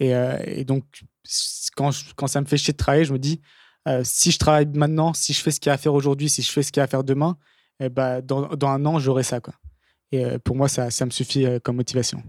Et, 0.00 0.12
et 0.46 0.64
donc, 0.64 0.84
quand, 1.76 1.90
quand 2.14 2.28
ça 2.28 2.40
me 2.40 2.46
fait 2.46 2.56
chier 2.56 2.72
de 2.72 2.76
travailler, 2.78 3.04
je 3.04 3.12
me 3.12 3.18
dis, 3.18 3.40
euh, 3.88 4.02
si 4.04 4.30
je 4.30 4.38
travaille 4.38 4.66
maintenant, 4.66 5.14
si 5.14 5.32
je 5.32 5.40
fais 5.40 5.50
ce 5.50 5.60
qu'il 5.60 5.70
y 5.70 5.72
a 5.72 5.74
à 5.74 5.78
faire 5.78 5.94
aujourd'hui, 5.94 6.28
si 6.28 6.42
je 6.42 6.50
fais 6.50 6.62
ce 6.62 6.70
qu'il 6.70 6.80
y 6.80 6.82
a 6.82 6.84
à 6.84 6.88
faire 6.88 7.04
demain, 7.04 7.36
eh 7.80 7.88
ben, 7.88 8.20
dans, 8.20 8.48
dans 8.48 8.68
un 8.68 8.84
an, 8.84 8.98
j'aurai 8.98 9.22
ça. 9.22 9.40
Quoi. 9.40 9.54
Et 10.12 10.24
euh, 10.24 10.38
pour 10.38 10.56
moi, 10.56 10.68
ça, 10.68 10.90
ça 10.90 11.06
me 11.06 11.10
suffit 11.10 11.46
euh, 11.46 11.58
comme 11.58 11.76
motivation. 11.76 12.22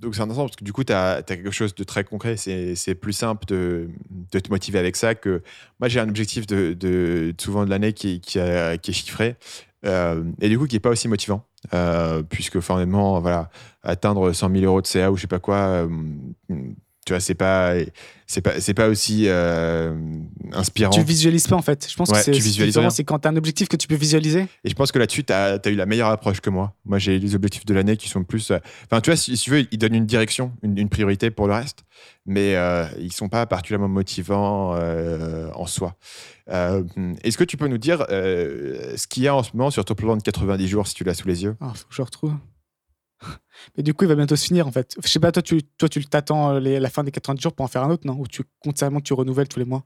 donc 0.00 0.14
c'est 0.14 0.20
intéressant 0.20 0.44
parce 0.44 0.56
que 0.56 0.64
du 0.64 0.72
coup, 0.72 0.84
tu 0.84 0.92
as, 0.92 1.22
quelque 1.22 1.50
chose 1.50 1.74
de 1.74 1.84
très 1.84 2.04
concret. 2.04 2.36
C'est 2.36 2.94
plus 2.94 3.12
simple 3.12 3.44
de, 3.46 3.90
de, 4.32 4.38
te 4.38 4.50
motiver 4.50 4.78
avec 4.78 4.96
ça 4.96 5.14
que 5.14 5.42
moi, 5.80 5.88
j'ai 5.88 6.00
un 6.00 6.08
objectif 6.08 6.46
de, 6.46 6.72
de, 6.72 7.34
souvent 7.38 7.64
de 7.64 7.70
l'année 7.70 7.92
qui, 7.92 8.20
qui, 8.20 8.38
qui, 8.82 8.90
est 8.90 8.92
chiffré 8.92 9.36
et 10.40 10.48
du 10.48 10.58
coup 10.58 10.66
qui 10.66 10.76
n'est 10.76 10.80
pas 10.80 10.88
aussi 10.88 11.08
motivant. 11.08 11.44
puisque 12.30 12.60
formellement, 12.60 13.20
voilà, 13.20 13.50
atteindre 13.82 14.32
100 14.32 14.50
000 14.50 14.64
euros 14.64 14.80
de 14.80 14.86
CA 14.86 15.10
ou 15.10 15.16
je 15.16 15.22
sais 15.22 15.26
pas 15.26 15.40
quoi, 15.40 15.86
Tu 17.06 17.12
vois, 17.12 17.20
c'est 17.20 17.34
pas, 17.34 17.74
c'est 18.26 18.40
pas, 18.40 18.58
c'est 18.60 18.72
pas 18.72 18.88
aussi 18.88 19.24
euh, 19.26 19.94
inspirant. 20.52 20.90
Tu 20.90 21.02
visualises 21.02 21.46
pas 21.46 21.56
en 21.56 21.60
fait. 21.62 21.86
Je 21.90 21.94
pense 21.96 22.08
Ouais, 22.08 22.16
que 22.18 22.24
c'est 22.24 22.30
tu 22.32 22.40
visualises 22.40 22.78
rien. 22.78 22.88
c'est 22.88 23.04
quand 23.04 23.18
tu 23.18 23.28
as 23.28 23.30
un 23.30 23.36
objectif 23.36 23.68
que 23.68 23.76
tu 23.76 23.86
peux 23.88 23.94
visualiser. 23.94 24.46
Et 24.64 24.70
je 24.70 24.74
pense 24.74 24.90
que 24.90 24.98
là-dessus, 24.98 25.22
tu 25.24 25.32
as, 25.32 25.60
eu 25.66 25.74
la 25.74 25.84
meilleure 25.86 26.08
approche 26.08 26.40
que 26.40 26.48
moi. 26.48 26.72
Moi, 26.86 26.98
j'ai 26.98 27.18
les 27.18 27.34
objectifs 27.34 27.66
de 27.66 27.74
l'année 27.74 27.98
qui 27.98 28.08
sont 28.08 28.24
plus. 28.24 28.50
euh, 28.50 28.58
Enfin, 28.86 29.02
tu 29.02 29.10
vois, 29.10 29.16
si, 29.16 29.36
si 29.36 29.44
tu 29.44 29.50
veux, 29.50 29.66
ils 29.70 29.76
donnent 29.78 29.94
une 29.94 30.06
direction, 30.06 30.52
une, 30.62 30.78
une 30.78 30.88
priorité 30.88 31.30
pour 31.30 31.46
le 31.46 31.52
reste, 31.54 31.84
mais 32.24 32.56
euh, 32.56 32.86
ils 32.98 33.12
sont 33.12 33.28
pas 33.28 33.44
particulièrement 33.44 33.88
motivants 33.88 34.74
euh, 34.76 35.50
en 35.54 35.66
soi. 35.66 35.96
Est-ce 36.48 37.36
que 37.36 37.44
tu 37.44 37.56
peux 37.58 37.68
nous 37.68 37.78
dire 37.78 38.04
ce 38.08 39.06
qu'il 39.06 39.22
y 39.24 39.28
a 39.28 39.34
en 39.34 39.42
ce 39.42 39.50
moment 39.54 39.70
sur 39.70 39.84
ton 39.84 39.94
plan 39.94 40.16
de 40.16 40.22
90 40.22 40.68
jours, 40.68 40.86
si 40.86 40.94
tu 40.94 41.04
l'as 41.04 41.14
sous 41.14 41.28
les 41.28 41.42
yeux? 41.42 41.56
Ah, 41.60 41.72
faut 41.74 41.84
que 41.88 41.94
je 41.94 42.02
retrouve. 42.02 42.32
Mais 43.76 43.82
du 43.82 43.94
coup, 43.94 44.04
il 44.04 44.08
va 44.08 44.14
bientôt 44.16 44.36
se 44.36 44.46
finir 44.46 44.66
en 44.66 44.72
fait. 44.72 44.94
Je 45.02 45.08
sais 45.08 45.20
pas, 45.20 45.32
toi, 45.32 45.42
tu 45.42 45.62
toi, 45.78 45.88
tu 45.88 46.04
t'attends 46.06 46.54
euh, 46.56 46.60
la 46.60 46.90
fin 46.90 47.04
des 47.04 47.10
90 47.10 47.42
jours 47.42 47.54
pour 47.54 47.64
en 47.64 47.68
faire 47.68 47.82
un 47.84 47.90
autre, 47.90 48.06
non? 48.06 48.16
Ou 48.18 48.26
tu 48.26 48.42
comptes 48.60 48.78
seulement 48.78 49.00
tu 49.00 49.12
renouvelles 49.14 49.48
tous 49.48 49.58
les 49.58 49.64
mois? 49.64 49.84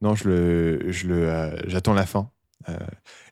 Non, 0.00 0.14
je 0.14 0.28
le, 0.28 0.92
je 0.92 1.08
le, 1.08 1.28
euh, 1.28 1.56
j'attends 1.66 1.92
la 1.94 2.06
fin 2.06 2.30
euh, 2.68 2.76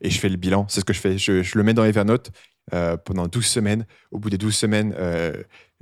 et 0.00 0.10
je 0.10 0.18
fais 0.18 0.28
le 0.28 0.36
bilan. 0.36 0.66
C'est 0.68 0.80
ce 0.80 0.84
que 0.84 0.92
je 0.92 1.00
fais. 1.00 1.16
Je, 1.18 1.42
je 1.42 1.58
le 1.58 1.64
mets 1.64 1.74
dans 1.74 1.84
Evernote 1.84 2.32
euh, 2.74 2.96
pendant 2.96 3.28
12 3.28 3.46
semaines. 3.46 3.86
Au 4.10 4.18
bout 4.18 4.30
des 4.30 4.38
12 4.38 4.56
semaines, 4.56 4.94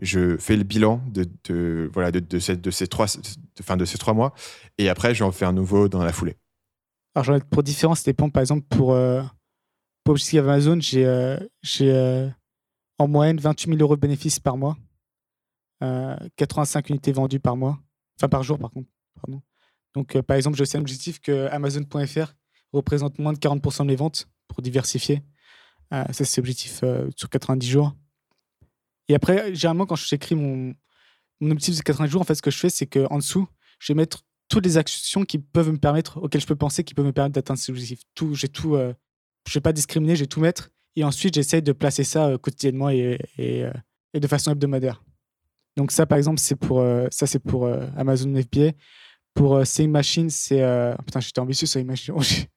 je 0.00 0.36
fais 0.36 0.56
le 0.56 0.64
bilan 0.64 1.00
de, 1.06 1.26
de- 1.44 1.90
voilà, 1.92 2.10
de, 2.10 2.18
de 2.20 2.38
ces, 2.38 2.56
de, 2.56 2.70
ces 2.70 2.86
trois, 2.86 3.06
de, 3.06 3.20
enfin, 3.60 3.76
de 3.76 3.84
ces 3.84 3.96
trois 3.98 4.12
mois. 4.14 4.34
Et 4.78 4.88
après, 4.88 5.14
j'en 5.14 5.32
fais 5.32 5.46
un 5.46 5.52
nouveau 5.52 5.88
dans 5.88 6.02
la 6.04 6.12
foulée. 6.12 6.36
Alors, 7.14 7.24
j'en 7.24 7.34
ai 7.36 7.40
pour 7.40 7.62
différents, 7.62 7.94
ça 7.94 8.02
dépend. 8.04 8.28
Par 8.28 8.40
exemple, 8.42 8.66
pour, 8.68 8.96
pour 10.04 10.16
Amazon, 10.34 10.78
j'ai 10.80 11.38
j'ai, 11.62 12.30
en 12.98 13.08
moyenne 13.08 13.38
28 13.38 13.70
000 13.70 13.80
euros 13.80 13.96
de 13.96 14.00
bénéfices 14.00 14.40
par 14.40 14.56
mois. 14.56 14.76
Euh, 15.82 16.16
85 16.36 16.88
unités 16.90 17.12
vendues 17.12 17.40
par 17.40 17.56
mois. 17.56 17.78
Enfin, 18.18 18.28
par 18.28 18.42
jour, 18.42 18.58
par 18.58 18.70
contre. 18.70 18.88
Donc, 19.94 20.16
euh, 20.16 20.22
par 20.22 20.36
exemple, 20.36 20.56
j'ai 20.56 20.62
aussi 20.62 20.76
un 20.76 20.80
objectif 20.80 21.20
que 21.20 21.46
Amazon.fr 21.48 22.34
représente 22.72 23.18
moins 23.18 23.32
de 23.32 23.38
40% 23.38 23.82
de 23.82 23.86
mes 23.86 23.96
ventes 23.96 24.28
pour 24.48 24.62
diversifier. 24.62 25.22
Euh, 25.92 26.04
ça, 26.12 26.24
c'est 26.24 26.40
l'objectif 26.40 26.80
euh, 26.82 27.08
sur 27.16 27.28
90 27.28 27.68
jours. 27.68 27.94
Et 29.08 29.14
après, 29.14 29.54
généralement, 29.54 29.86
quand 29.86 29.96
j'écris 29.96 30.34
mon, 30.34 30.74
mon 31.40 31.50
objectif 31.50 31.76
de 31.78 31.82
90 31.82 32.10
jours, 32.10 32.20
en 32.22 32.24
fait, 32.24 32.34
ce 32.34 32.42
que 32.42 32.50
je 32.50 32.58
fais, 32.58 32.70
c'est 32.70 32.86
qu'en 32.86 33.18
dessous, 33.18 33.46
je 33.78 33.92
vais 33.92 33.96
mettre 33.96 34.22
toutes 34.48 34.64
les 34.64 34.76
actions 34.76 35.24
qui 35.24 35.38
peuvent 35.38 35.70
me 35.70 35.78
permettre, 35.78 36.18
auxquelles 36.22 36.40
je 36.40 36.46
peux 36.46 36.56
penser, 36.56 36.84
qui 36.84 36.94
peuvent 36.94 37.06
me 37.06 37.12
permettre 37.12 37.34
d'atteindre 37.34 37.58
ces 37.58 37.70
objectifs. 37.70 38.00
Tout, 38.14 38.34
j'ai 38.34 38.48
tout, 38.48 38.74
euh, 38.74 38.94
je 39.48 39.54
vais 39.54 39.62
pas 39.62 39.72
discriminer, 39.72 40.16
je 40.16 40.20
vais 40.20 40.26
tout 40.28 40.40
mettre. 40.40 40.70
Et 40.96 41.04
ensuite, 41.04 41.34
j'essaye 41.34 41.62
de 41.62 41.72
placer 41.72 42.04
ça 42.04 42.26
euh, 42.28 42.38
quotidiennement 42.38 42.88
euh, 42.88 43.16
et 43.38 44.20
de 44.20 44.26
façon 44.26 44.52
hebdomadaire. 44.52 45.02
Donc 45.76 45.90
ça, 45.90 46.06
par 46.06 46.18
exemple, 46.18 46.38
c'est 46.38 46.54
pour 46.54 46.80
euh, 46.80 47.06
ça, 47.10 47.26
c'est 47.26 47.40
pour 47.40 47.68
Amazon 47.96 48.32
FBA. 48.34 48.72
Pour 49.34 49.66
Saying 49.66 49.90
Machine, 49.90 50.30
c'est 50.30 50.62
euh, 50.62 50.94
putain, 51.04 51.18
j'étais 51.18 51.40
ambitieux 51.40 51.66
sur 51.66 51.84
Machine. 51.84 52.14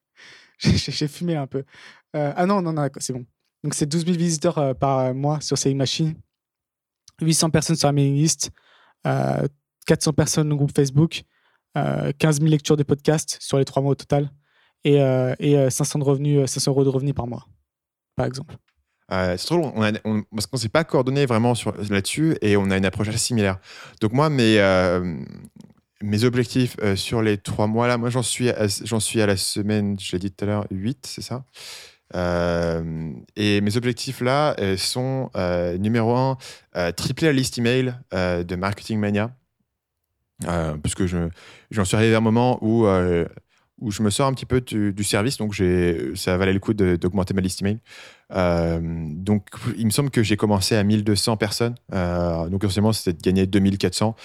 Oh, 0.63 0.69
j'ai- 0.75 1.07
fumé 1.07 1.35
un 1.35 1.45
peu. 1.45 1.63
Ah 2.13 2.47
non, 2.47 2.63
non, 2.63 2.73
non, 2.73 2.87
c'est 2.97 3.13
bon. 3.13 3.25
Donc 3.63 3.75
c'est 3.75 3.85
12 3.85 4.05
000 4.05 4.17
visiteurs 4.17 4.75
par 4.75 5.13
mois 5.13 5.39
sur 5.39 5.55
Saying 5.55 5.77
Machine, 5.77 6.15
800 7.21 7.51
personnes 7.51 7.75
sur 7.75 7.87
la 7.87 7.91
mailing 7.91 8.15
list, 8.15 8.49
euh, 9.05 9.47
400 9.85 10.13
personnes 10.13 10.51
au 10.51 10.55
groupe 10.55 10.71
Facebook, 10.75 11.23
euh, 11.77 12.11
15 12.17 12.37
000 12.39 12.49
lectures 12.49 12.75
de 12.77 12.81
podcasts 12.83 13.37
sur 13.39 13.59
les 13.59 13.65
trois 13.65 13.83
mois 13.83 13.91
au 13.91 13.95
total, 13.95 14.31
et, 14.83 14.95
et 14.95 14.99
euh, 15.57 15.69
500, 15.69 15.99
de 15.99 16.03
revenus, 16.03 16.39
euh, 16.39 16.47
500 16.47 16.71
euros 16.71 16.83
de 16.83 16.89
revenus 16.89 17.13
par 17.13 17.27
mois, 17.27 17.47
par 18.17 18.25
exemple. 18.25 18.57
Euh, 19.09 19.37
c'est 19.37 19.45
trop 19.45 19.55
long, 19.55 19.73
parce 20.33 20.47
qu'on 20.47 20.57
s'est 20.57 20.67
pas 20.67 20.83
coordonné 20.83 21.25
vraiment 21.25 21.53
là-dessus 21.89 22.35
et 22.41 22.57
on 22.57 22.69
a 22.69 22.75
une 22.77 22.83
approche 22.83 23.07
assez 23.07 23.17
similaire. 23.17 23.57
Donc 24.01 24.11
moi, 24.11 24.29
mes, 24.29 24.59
euh, 24.59 25.23
objectifs 26.25 26.75
euh, 26.83 26.97
sur 26.97 27.21
les 27.21 27.37
trois 27.37 27.67
mois 27.67 27.87
là, 27.87 27.97
moi 27.97 28.09
j'en 28.09 28.21
suis, 28.21 28.49
à- 28.49 28.67
la 29.25 29.37
semaine, 29.37 29.97
je 29.97 30.11
l'ai 30.11 30.19
dit 30.19 30.31
tout 30.31 30.43
à 30.43 30.47
l'heure, 30.47 30.67
8, 30.71 31.05
c'est 31.07 31.21
ça 31.21 31.45
Et 33.37 33.61
mes 33.61 33.77
objectifs 33.77 34.19
là 34.19 34.55
sont 34.77 35.29
numéro 35.79 36.13
un, 36.15 36.37
tripler 36.97 37.27
la 37.27 37.33
liste 37.33 37.57
email 37.57 37.95
de 38.11 38.55
Marketing 38.57 38.99
Mania. 38.99 39.31
Parce 40.41 40.95
que 40.95 41.07
je- 41.07 41.29
j'en 41.71 41.85
suis 41.85 41.95
arrivé 41.95 42.13
à 42.13 42.17
un 42.17 42.21
moment 42.21 42.59
où, 42.61 42.85
où 43.79 43.91
je 43.91 44.01
me 44.01 44.09
sors 44.09 44.27
un 44.27 44.33
petit 44.33 44.45
peu 44.45 44.61
du, 44.61 45.03
service, 45.03 45.37
donc 45.37 45.55
ça 46.15 46.37
valait 46.37 46.53
le 46.53 46.59
coup 46.59 46.73
d'augmenter 46.73 47.33
ma 47.33 47.41
liste 47.41 47.61
email. 47.61 47.79
Euh, 48.33 48.79
donc, 48.81 49.47
il 49.77 49.85
me 49.85 49.91
semble 49.91 50.09
que 50.09 50.23
j'ai 50.23 50.37
commencé 50.37 50.75
à 50.75 50.83
1200 50.83 51.37
personnes. 51.37 51.75
Euh, 51.93 52.49
donc, 52.49 52.63
essentiellement, 52.63 52.93
c'était 52.93 53.13
de 53.13 53.21
gagner 53.21 53.45
2400. 53.45 54.15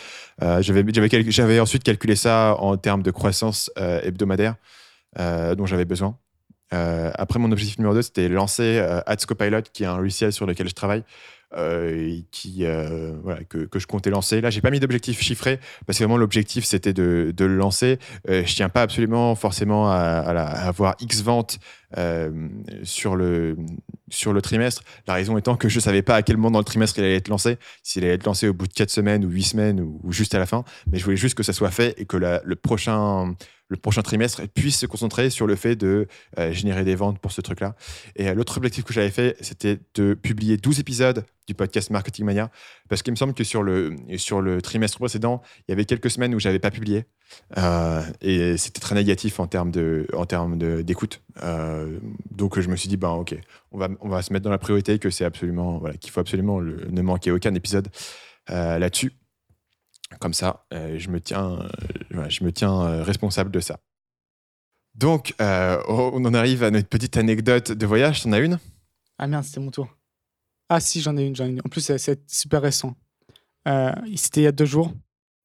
Euh, 0.42 0.62
J'avais 0.62 1.60
ensuite 1.60 1.84
calculé 1.84 2.16
ça 2.16 2.56
en 2.58 2.76
termes 2.76 3.02
de 3.02 3.10
croissance 3.10 3.70
euh, 3.78 4.00
hebdomadaire 4.02 4.56
euh, 5.18 5.54
dont 5.54 5.66
j'avais 5.66 5.84
besoin. 5.84 6.16
Après, 6.74 7.38
mon 7.38 7.52
objectif 7.52 7.76
numéro 7.76 7.94
2, 7.94 8.00
c'était 8.00 8.30
lancer 8.30 8.78
Ads 9.04 9.26
Copilot, 9.28 9.60
qui 9.74 9.82
est 9.82 9.86
un 9.86 9.98
logiciel 9.98 10.32
sur 10.32 10.46
lequel 10.46 10.66
je 10.70 10.72
travaille. 10.72 11.04
Euh, 11.54 12.18
qui, 12.30 12.64
euh, 12.64 13.12
que, 13.48 13.78
je 13.78 13.86
comptais 13.86 14.08
lancer. 14.08 14.40
Là, 14.40 14.48
j'ai 14.48 14.62
pas 14.62 14.70
mis 14.70 14.80
d'objectif 14.80 15.20
chiffré 15.20 15.60
parce 15.86 15.98
que 15.98 16.04
vraiment 16.04 16.16
l'objectif 16.16 16.64
c'était 16.64 16.94
de, 16.94 17.34
le 17.38 17.56
lancer. 17.56 17.98
Euh, 18.30 18.42
je 18.46 18.54
tiens 18.54 18.70
pas 18.70 18.82
absolument 18.82 19.34
forcément 19.34 19.90
à, 19.90 19.96
avoir 19.96 20.94
X 21.00 21.22
ventes 21.22 21.58
sur, 22.84 23.16
le, 23.16 23.56
sur 24.08 24.32
le 24.32 24.40
trimestre. 24.40 24.82
La 25.06 25.14
raison 25.14 25.36
étant 25.36 25.56
que 25.56 25.68
je 25.68 25.78
savais 25.78 26.00
pas 26.00 26.16
à 26.16 26.22
quel 26.22 26.38
moment 26.38 26.52
dans 26.52 26.58
le 26.58 26.64
trimestre 26.64 26.98
il 26.98 27.04
allait 27.04 27.16
être 27.16 27.28
lancé, 27.28 27.58
s'il 27.82 28.02
allait 28.04 28.14
être 28.14 28.24
lancé 28.24 28.48
au 28.48 28.54
bout 28.54 28.66
de 28.66 28.72
4 28.72 28.88
semaines 28.88 29.24
ou 29.24 29.28
8 29.28 29.42
semaines 29.42 29.80
ou, 29.80 30.10
juste 30.10 30.34
à 30.34 30.38
la 30.38 30.46
fin. 30.46 30.64
Mais 30.90 30.98
je 30.98 31.04
voulais 31.04 31.16
juste 31.18 31.34
que 31.34 31.42
ça 31.42 31.52
soit 31.52 31.70
fait 31.70 31.94
et 32.00 32.06
que 32.06 32.16
le, 32.16 32.56
prochain, 32.56 33.34
le 33.72 33.78
prochain 33.78 34.02
trimestre 34.02 34.42
puisse 34.54 34.78
se 34.78 34.86
concentrer 34.86 35.30
sur 35.30 35.46
le 35.46 35.56
fait 35.56 35.76
de 35.76 36.06
euh, 36.38 36.52
générer 36.52 36.84
des 36.84 36.94
ventes 36.94 37.18
pour 37.18 37.32
ce 37.32 37.40
truc-là. 37.40 37.74
Et 38.16 38.28
euh, 38.28 38.34
l'autre 38.34 38.58
objectif 38.58 38.84
que 38.84 38.92
j'avais 38.92 39.10
fait, 39.10 39.34
c'était 39.40 39.78
de 39.94 40.12
publier 40.12 40.58
12 40.58 40.78
épisodes 40.78 41.24
du 41.48 41.54
podcast 41.54 41.90
Marketing 41.90 42.26
Mania 42.26 42.50
parce 42.90 43.02
qu'il 43.02 43.12
me 43.12 43.16
semble 43.16 43.32
que 43.32 43.44
sur 43.44 43.62
le, 43.62 43.96
sur 44.18 44.42
le 44.42 44.60
trimestre 44.60 44.98
précédent, 44.98 45.40
il 45.66 45.70
y 45.70 45.72
avait 45.72 45.86
quelques 45.86 46.10
semaines 46.10 46.34
où 46.34 46.38
j'avais 46.38 46.58
pas 46.58 46.70
publié. 46.70 47.06
Euh, 47.56 48.02
et 48.20 48.58
c'était 48.58 48.80
très 48.80 48.94
négatif 48.94 49.40
en 49.40 49.46
termes 49.46 49.70
de 49.70 50.06
en 50.12 50.26
termes 50.26 50.58
d'écoute 50.82 51.22
donc 52.30 52.60
je 52.60 52.68
me 52.68 52.76
suis 52.76 52.90
dit 52.90 52.98
ben 52.98 53.08
ok 53.08 53.34
on 53.70 53.78
va 53.78 53.88
on 54.02 54.10
va 54.10 54.20
se 54.20 54.34
mettre 54.34 54.44
dans 54.44 54.50
la 54.50 54.58
priorité 54.58 54.98
que 54.98 55.08
c'est 55.08 55.24
absolument 55.24 55.82
qu'il 55.98 56.10
faut 56.10 56.20
absolument 56.20 56.60
ne 56.60 57.00
manquer 57.00 57.30
aucun 57.30 57.54
épisode 57.54 57.88
là-dessus 58.48 59.14
comme 60.20 60.34
ça 60.34 60.66
euh, 60.72 60.98
je 60.98 61.08
me 61.10 61.20
tiens 61.20 61.58
euh, 62.12 62.28
je 62.28 62.44
me 62.44 62.52
tiens 62.52 62.82
euh, 62.82 63.02
responsable 63.02 63.50
de 63.50 63.60
ça 63.60 63.80
donc 64.94 65.34
euh, 65.40 65.82
on 65.88 66.24
en 66.24 66.34
arrive 66.34 66.62
à 66.62 66.70
notre 66.70 66.88
petite 66.88 67.16
anecdote 67.16 67.72
de 67.72 67.86
voyage 67.86 68.22
t'en 68.22 68.32
as 68.32 68.38
une? 68.40 68.58
Ah 69.18 69.26
merde, 69.26 69.44
c'était 69.44 69.60
mon 69.60 69.70
tour. 69.70 69.88
Ah 70.68 70.80
si, 70.80 71.00
j'en 71.00 71.16
ai 71.16 71.24
une, 71.24 71.36
j'en 71.36 71.44
ai 71.46 71.50
une. 71.50 71.60
En 71.60 71.68
plus, 71.68 71.80
c'est- 71.80 72.30
super 72.30 72.60
récent. 72.62 72.96
C'était 74.16 74.40
il 74.40 74.44
y 74.44 74.46
a 74.46 74.52
deux 74.52 74.64
jours. 74.64 74.92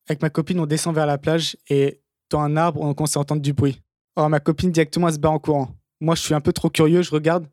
Avec 0.09 0.21
ma 0.21 0.29
copine, 0.29 0.59
on 0.59 0.65
descend 0.65 0.95
vers 0.95 1.05
la 1.05 1.17
plage 1.17 1.57
et 1.69 2.01
dans 2.29 2.39
un 2.39 2.57
arbre, 2.57 2.81
on 2.81 2.93
commence 2.93 3.15
à 3.17 3.19
entendre 3.19 3.41
du 3.41 3.53
bruit. 3.53 3.81
Or, 4.15 4.29
ma 4.29 4.39
copine 4.39 4.71
directement, 4.71 5.07
elle 5.09 5.13
se 5.13 5.19
barre 5.19 5.33
en 5.33 5.39
courant. 5.39 5.75
Moi, 6.01 6.15
je 6.15 6.21
suis 6.21 6.33
un 6.33 6.41
peu 6.41 6.53
trop 6.53 6.69
curieux, 6.69 7.01
je 7.03 7.11
regarde 7.11 7.45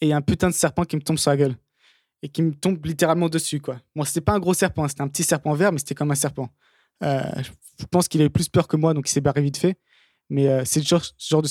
et 0.00 0.06
il 0.06 0.08
y 0.08 0.12
a 0.12 0.16
un 0.16 0.22
putain 0.22 0.48
de 0.48 0.54
serpent 0.54 0.84
qui 0.84 0.96
me 0.96 1.02
tombe 1.02 1.18
sur 1.18 1.30
la 1.30 1.36
gueule 1.36 1.56
et 2.22 2.28
qui 2.28 2.42
me 2.42 2.54
tombe 2.54 2.84
littéralement 2.84 3.28
dessus. 3.28 3.60
quoi. 3.60 3.80
Bon, 3.94 4.04
c'était 4.04 4.20
pas 4.20 4.32
un 4.32 4.38
gros 4.38 4.54
serpent, 4.54 4.84
hein, 4.84 4.88
c'était 4.88 5.02
un 5.02 5.08
petit 5.08 5.22
serpent 5.22 5.52
vert, 5.54 5.72
mais 5.72 5.78
c'était 5.78 5.94
comme 5.94 6.10
un 6.10 6.16
serpent. 6.16 6.48
Euh, 7.04 7.22
je 7.78 7.86
pense 7.86 8.08
qu'il 8.08 8.20
a 8.22 8.24
eu 8.24 8.30
plus 8.30 8.48
peur 8.48 8.66
que 8.66 8.76
moi, 8.76 8.94
donc 8.94 9.08
il 9.08 9.12
s'est 9.12 9.20
barré 9.20 9.40
vite 9.42 9.56
fait. 9.56 9.78
Mais 10.30 10.48
euh, 10.48 10.62
c'est 10.64 10.80
le 10.80 10.86
genre, 10.86 11.42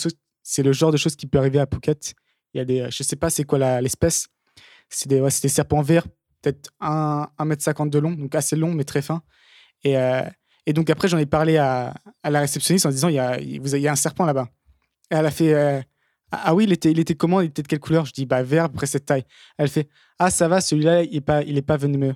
de 0.92 0.98
choses- 0.98 1.16
qui 1.16 1.28
peut 1.28 1.38
arriver 1.38 1.60
à 1.60 1.68
Phuket. 1.72 2.14
Il 2.54 2.58
y 2.58 2.62
a 2.62 2.66
des, 2.66 2.82
euh, 2.82 2.90
je 2.92 3.04
sais 3.04 3.16
pas 3.16 3.30
c'est 3.30 3.44
quoi 3.44 3.82
l'espèce. 3.82 4.28
C'est 4.90 5.10
des, 5.10 5.22
ouais, 5.22 5.30
des 5.42 5.50
serpents 5.50 5.82
verts, 5.82 6.08
peut-être 6.42 6.70
1m50 6.80 7.90
de 7.90 8.00
long, 8.00 8.12
donc 8.12 8.36
assez 8.36 8.56
long 8.56 8.74
mais 8.74 8.84
très 8.84 9.02
fin. 9.02 9.22
Et, 9.84 10.74
donc 10.74 10.90
après, 10.90 11.08
j'en 11.08 11.18
ai 11.18 11.26
parlé 11.26 11.58
à, 11.58 11.94
la 12.24 12.40
réceptionniste 12.40 12.86
en 12.86 12.90
disant 12.90 13.10
il 13.10 13.16
y 13.16 13.20
a, 13.20 13.40
il 13.40 13.66
y 13.66 13.88
a 13.88 13.92
un 13.92 13.98
serpent 13.98 14.26
là-bas. 14.26 14.50
Elle 15.10 15.26
a 15.26 15.32
fait 15.32 15.86
Ah 16.32 16.42
ah 16.46 16.56
oui, 16.56 16.66
il 16.66 16.74
était, 16.74 16.92
il 16.92 17.00
était 17.00 17.16
comment 17.16 17.42
Il 17.42 17.48
était 17.48 17.62
de 17.62 17.68
quelle 17.68 17.80
couleur? 17.80 18.06
Je 18.06 18.12
dis 18.14 18.26
Bah 18.26 18.44
vert, 18.44 18.66
après 18.66 18.86
cette 18.86 19.06
taille. 19.06 19.24
Elle 19.58 19.70
fait 19.70 19.88
Ah 20.20 20.30
ça 20.30 20.48
va, 20.48 20.62
celui-là, 20.62 21.04
il 21.04 21.14
n'est 21.14 21.22
pas, 21.22 21.42
il 21.44 21.58
est 21.58 21.62
pas 21.62 21.78
venimeux. 21.78 22.16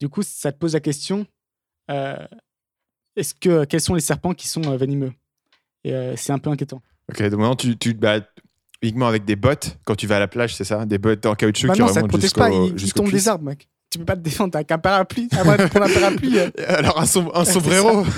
Du 0.00 0.08
coup, 0.08 0.22
ça 0.22 0.52
te 0.52 0.58
pose 0.58 0.74
la 0.74 0.80
question 0.80 1.26
euh, 1.90 2.16
est-ce 3.16 3.34
que, 3.34 3.64
quels 3.64 3.80
sont 3.80 3.94
les 3.94 4.00
serpents 4.00 4.34
qui 4.34 4.48
sont 4.48 4.62
euh, 4.64 4.76
venimeux? 4.76 5.12
Et 5.84 5.92
euh, 5.94 6.14
c'est 6.16 6.32
un 6.32 6.38
peu 6.38 6.50
inquiétant. 6.50 6.80
ok 7.10 7.22
donc 7.24 7.40
maintenant 7.40 7.56
tu 7.56 7.76
tu 7.76 7.94
te 7.94 8.00
bats 8.00 8.20
uniquement 8.82 9.06
avec 9.06 9.24
des 9.26 9.36
bottes 9.36 9.76
quand 9.84 9.94
tu 9.94 10.06
vas 10.06 10.16
à 10.16 10.20
la 10.20 10.28
plage 10.28 10.54
c'est 10.56 10.64
ça? 10.64 10.86
Des 10.86 10.96
bottes 10.98 11.26
en 11.26 11.34
caoutchouc 11.34 11.68
Bah 11.68 11.74
qui 11.74 11.80
non, 11.80 11.88
ça 11.88 11.94
ne 11.94 11.98
remontent 12.06 12.08
protège 12.08 12.22
jusqu'au- 12.30 12.40
pas, 12.40 12.50
il, 12.50 12.92
tombe 12.92 13.10
des 13.10 13.28
arbres, 13.28 13.44
mec. 13.44 13.68
Tu 13.90 13.98
peux 13.98 14.04
pas 14.06 14.16
te 14.16 14.22
défendre 14.22 14.56
avec 14.56 14.72
un 14.72 14.78
parapluie. 14.78 15.28
Un 15.32 15.44
parapluie. 15.68 16.38
euh. 16.38 16.50
alors 16.68 16.98
un, 17.00 17.06
som- 17.06 17.30
un 17.34 17.44
sombrero 17.54 18.04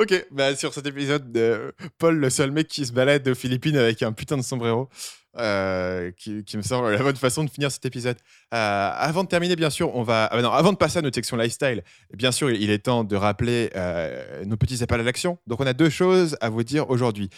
Ok, 0.00 0.26
bah 0.30 0.54
sur 0.54 0.72
cet 0.72 0.86
épisode 0.86 1.32
de 1.32 1.74
Paul, 1.98 2.18
le 2.18 2.30
seul 2.30 2.52
mec 2.52 2.68
qui 2.68 2.86
se 2.86 2.92
balade 2.92 3.26
aux 3.26 3.34
Philippines 3.34 3.76
avec 3.76 4.00
un 4.04 4.12
putain 4.12 4.36
de 4.36 4.42
sombrero, 4.42 4.88
euh, 5.38 6.12
qui, 6.16 6.56
me 6.56 6.62
semble 6.62 6.92
la 6.92 7.02
bonne 7.02 7.16
façon 7.16 7.42
de 7.42 7.50
finir 7.50 7.72
cet 7.72 7.84
épisode. 7.84 8.16
Euh, 8.54 8.90
avant 8.94 9.24
de 9.24 9.28
terminer, 9.28 9.56
bien 9.56 9.70
sûr, 9.70 9.92
on 9.96 10.04
va. 10.04 10.26
ah, 10.26 10.40
non, 10.40 10.52
avant 10.52 10.72
de 10.72 10.76
passer 10.76 11.00
à 11.00 11.02
notre 11.02 11.16
section 11.16 11.36
lifestyle, 11.36 11.82
bien 12.14 12.30
sûr, 12.30 12.48
il 12.48 12.70
est 12.70 12.78
temps 12.78 13.02
de 13.02 13.16
rappeler 13.16 13.70
euh, 13.74 14.44
nos 14.44 14.56
petits 14.56 14.80
appels 14.84 15.00
à 15.00 15.02
l'action. 15.02 15.38
Donc, 15.48 15.60
on 15.60 15.66
a 15.66 15.72
deux 15.72 15.90
choses 15.90 16.36
à 16.40 16.48
vous 16.48 16.62
dire 16.62 16.88
aujourd'hui. 16.90 17.28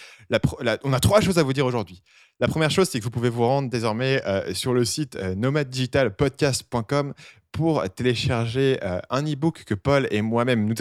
On 0.84 0.92
a 0.92 1.00
trois 1.00 1.22
choses 1.22 1.38
à 1.38 1.42
vous 1.42 1.54
dire 1.54 1.64
aujourd'hui. 1.64 2.02
La 2.40 2.48
première 2.48 2.70
chose, 2.70 2.90
c'est 2.90 2.98
que 2.98 3.04
vous 3.04 3.10
pouvez 3.10 3.30
vous 3.30 3.46
rendre 3.46 3.70
désormais 3.70 4.22
sur 4.52 4.74
le 4.74 4.84
site 4.84 5.16
nomaddigitalpodcast.com 5.16 7.14
pour 7.52 7.82
télécharger 7.90 8.78
euh, 8.82 9.00
un 9.10 9.22
e-book 9.22 9.64
que 9.64 9.74
Paul 9.74 10.06
et 10.10 10.22
moi-même 10.22 10.72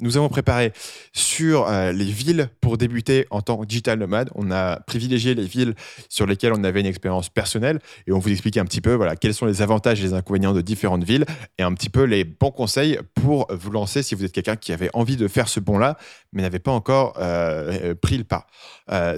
nous 0.00 0.16
avons, 0.16 0.28
préparé 0.28 0.72
sur 1.12 1.66
euh, 1.66 1.90
les 1.90 2.04
villes 2.04 2.50
pour 2.60 2.78
débuter 2.78 3.26
en 3.30 3.40
tant 3.40 3.56
que 3.56 3.66
digital 3.66 3.98
nomade. 3.98 4.30
On 4.34 4.50
a 4.50 4.78
privilégié 4.80 5.34
les 5.34 5.46
villes 5.46 5.74
sur 6.08 6.26
lesquelles 6.26 6.52
on 6.52 6.62
avait 6.62 6.80
une 6.80 6.86
expérience 6.86 7.28
personnelle 7.28 7.80
et 8.06 8.12
on 8.12 8.18
vous 8.18 8.30
explique 8.30 8.56
un 8.56 8.64
petit 8.64 8.80
peu 8.80 8.94
voilà, 8.94 9.16
quels 9.16 9.34
sont 9.34 9.46
les 9.46 9.62
avantages 9.62 10.00
et 10.00 10.04
les 10.04 10.14
inconvénients 10.14 10.52
de 10.52 10.60
différentes 10.60 11.04
villes 11.04 11.24
et 11.58 11.62
un 11.62 11.72
petit 11.74 11.90
peu 11.90 12.04
les 12.04 12.24
bons 12.24 12.52
conseils 12.52 12.98
pour 13.14 13.48
vous 13.50 13.70
lancer 13.70 14.02
si 14.02 14.14
vous 14.14 14.24
êtes 14.24 14.32
quelqu'un 14.32 14.56
qui 14.56 14.72
avait 14.72 14.90
envie 14.92 15.16
de 15.16 15.26
faire 15.26 15.48
ce 15.48 15.60
bond-là 15.60 15.96
mais 16.32 16.42
n'avait 16.42 16.58
pas 16.58 16.72
encore 16.72 17.14
euh, 17.18 17.94
pris 17.94 18.18
le 18.18 18.24
pas. 18.24 18.46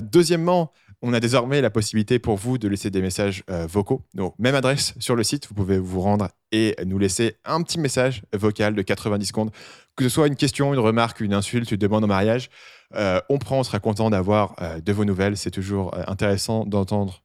Deuxièmement, 0.00 0.72
on 1.02 1.12
a 1.12 1.20
désormais 1.20 1.60
la 1.60 1.70
possibilité 1.70 2.18
pour 2.18 2.36
vous 2.36 2.58
de 2.58 2.68
laisser 2.68 2.90
des 2.90 3.00
messages 3.00 3.42
euh, 3.50 3.66
vocaux. 3.66 4.02
Donc, 4.14 4.34
même 4.38 4.54
adresse 4.54 4.94
sur 4.98 5.16
le 5.16 5.24
site, 5.24 5.48
vous 5.48 5.54
pouvez 5.54 5.78
vous 5.78 6.00
rendre 6.00 6.28
et 6.52 6.76
nous 6.84 6.98
laisser 6.98 7.36
un 7.44 7.62
petit 7.62 7.78
message 7.78 8.22
vocal 8.34 8.74
de 8.74 8.82
90 8.82 9.26
secondes, 9.26 9.50
que 9.96 10.04
ce 10.04 10.10
soit 10.10 10.26
une 10.26 10.36
question, 10.36 10.74
une 10.74 10.80
remarque, 10.80 11.20
une 11.20 11.32
insulte, 11.32 11.70
une 11.70 11.78
demande 11.78 12.04
en 12.04 12.08
mariage. 12.08 12.50
Euh, 12.94 13.20
on 13.28 13.38
prend, 13.38 13.60
on 13.60 13.62
sera 13.62 13.78
content 13.78 14.10
d'avoir 14.10 14.54
euh, 14.60 14.80
de 14.80 14.92
vos 14.92 15.04
nouvelles. 15.04 15.36
C'est 15.36 15.50
toujours 15.50 15.94
intéressant 16.08 16.66
d'entendre 16.66 17.22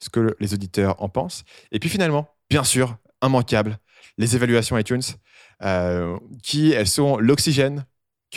ce 0.00 0.08
que 0.08 0.34
les 0.40 0.54
auditeurs 0.54 1.00
en 1.02 1.08
pensent. 1.08 1.44
Et 1.72 1.78
puis 1.78 1.88
finalement, 1.88 2.28
bien 2.50 2.64
sûr, 2.64 2.96
immanquable, 3.22 3.78
les 4.18 4.34
évaluations 4.34 4.76
iTunes, 4.76 5.02
qui 6.42 6.74
sont 6.84 7.16
l'oxygène 7.16 7.86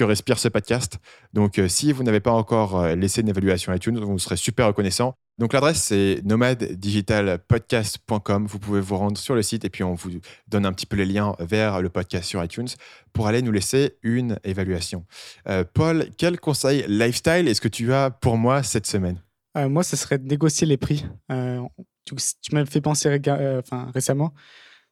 respire 0.03 0.39
ce 0.39 0.47
podcast. 0.47 0.97
Donc, 1.33 1.59
euh, 1.59 1.67
si 1.67 1.91
vous 1.91 2.03
n'avez 2.03 2.19
pas 2.19 2.31
encore 2.31 2.79
euh, 2.79 2.95
laissé 2.95 3.21
une 3.21 3.29
évaluation 3.29 3.71
iTunes, 3.73 3.99
vous 3.99 4.19
serait 4.19 4.37
super 4.37 4.67
reconnaissant. 4.67 5.15
Donc, 5.37 5.53
l'adresse, 5.53 5.83
c'est 5.83 6.21
nomaddigitalpodcast.com. 6.25 8.47
Vous 8.47 8.59
pouvez 8.59 8.81
vous 8.81 8.97
rendre 8.97 9.17
sur 9.17 9.35
le 9.35 9.41
site 9.41 9.63
et 9.65 9.69
puis 9.69 9.83
on 9.83 9.93
vous 9.93 10.09
donne 10.47 10.65
un 10.65 10.73
petit 10.73 10.85
peu 10.85 10.97
les 10.97 11.05
liens 11.05 11.35
vers 11.39 11.81
le 11.81 11.89
podcast 11.89 12.27
sur 12.27 12.43
iTunes 12.43 12.67
pour 13.13 13.27
aller 13.27 13.41
nous 13.41 13.51
laisser 13.51 13.97
une 14.01 14.39
évaluation. 14.43 15.05
Euh, 15.47 15.63
Paul, 15.71 16.07
quel 16.17 16.39
conseil 16.39 16.85
lifestyle 16.87 17.47
est-ce 17.47 17.61
que 17.61 17.67
tu 17.67 17.93
as 17.93 18.09
pour 18.09 18.37
moi 18.37 18.63
cette 18.63 18.87
semaine? 18.87 19.21
Moi, 19.55 19.83
ce 19.83 19.95
serait 19.95 20.17
de 20.19 20.27
négocier 20.27 20.67
les 20.67 20.77
prix. 20.77 21.05
Tu 21.29 22.15
m'as 22.51 22.65
fait 22.65 22.81
penser 22.81 23.19
enfin, 23.59 23.89
récemment. 23.91 24.33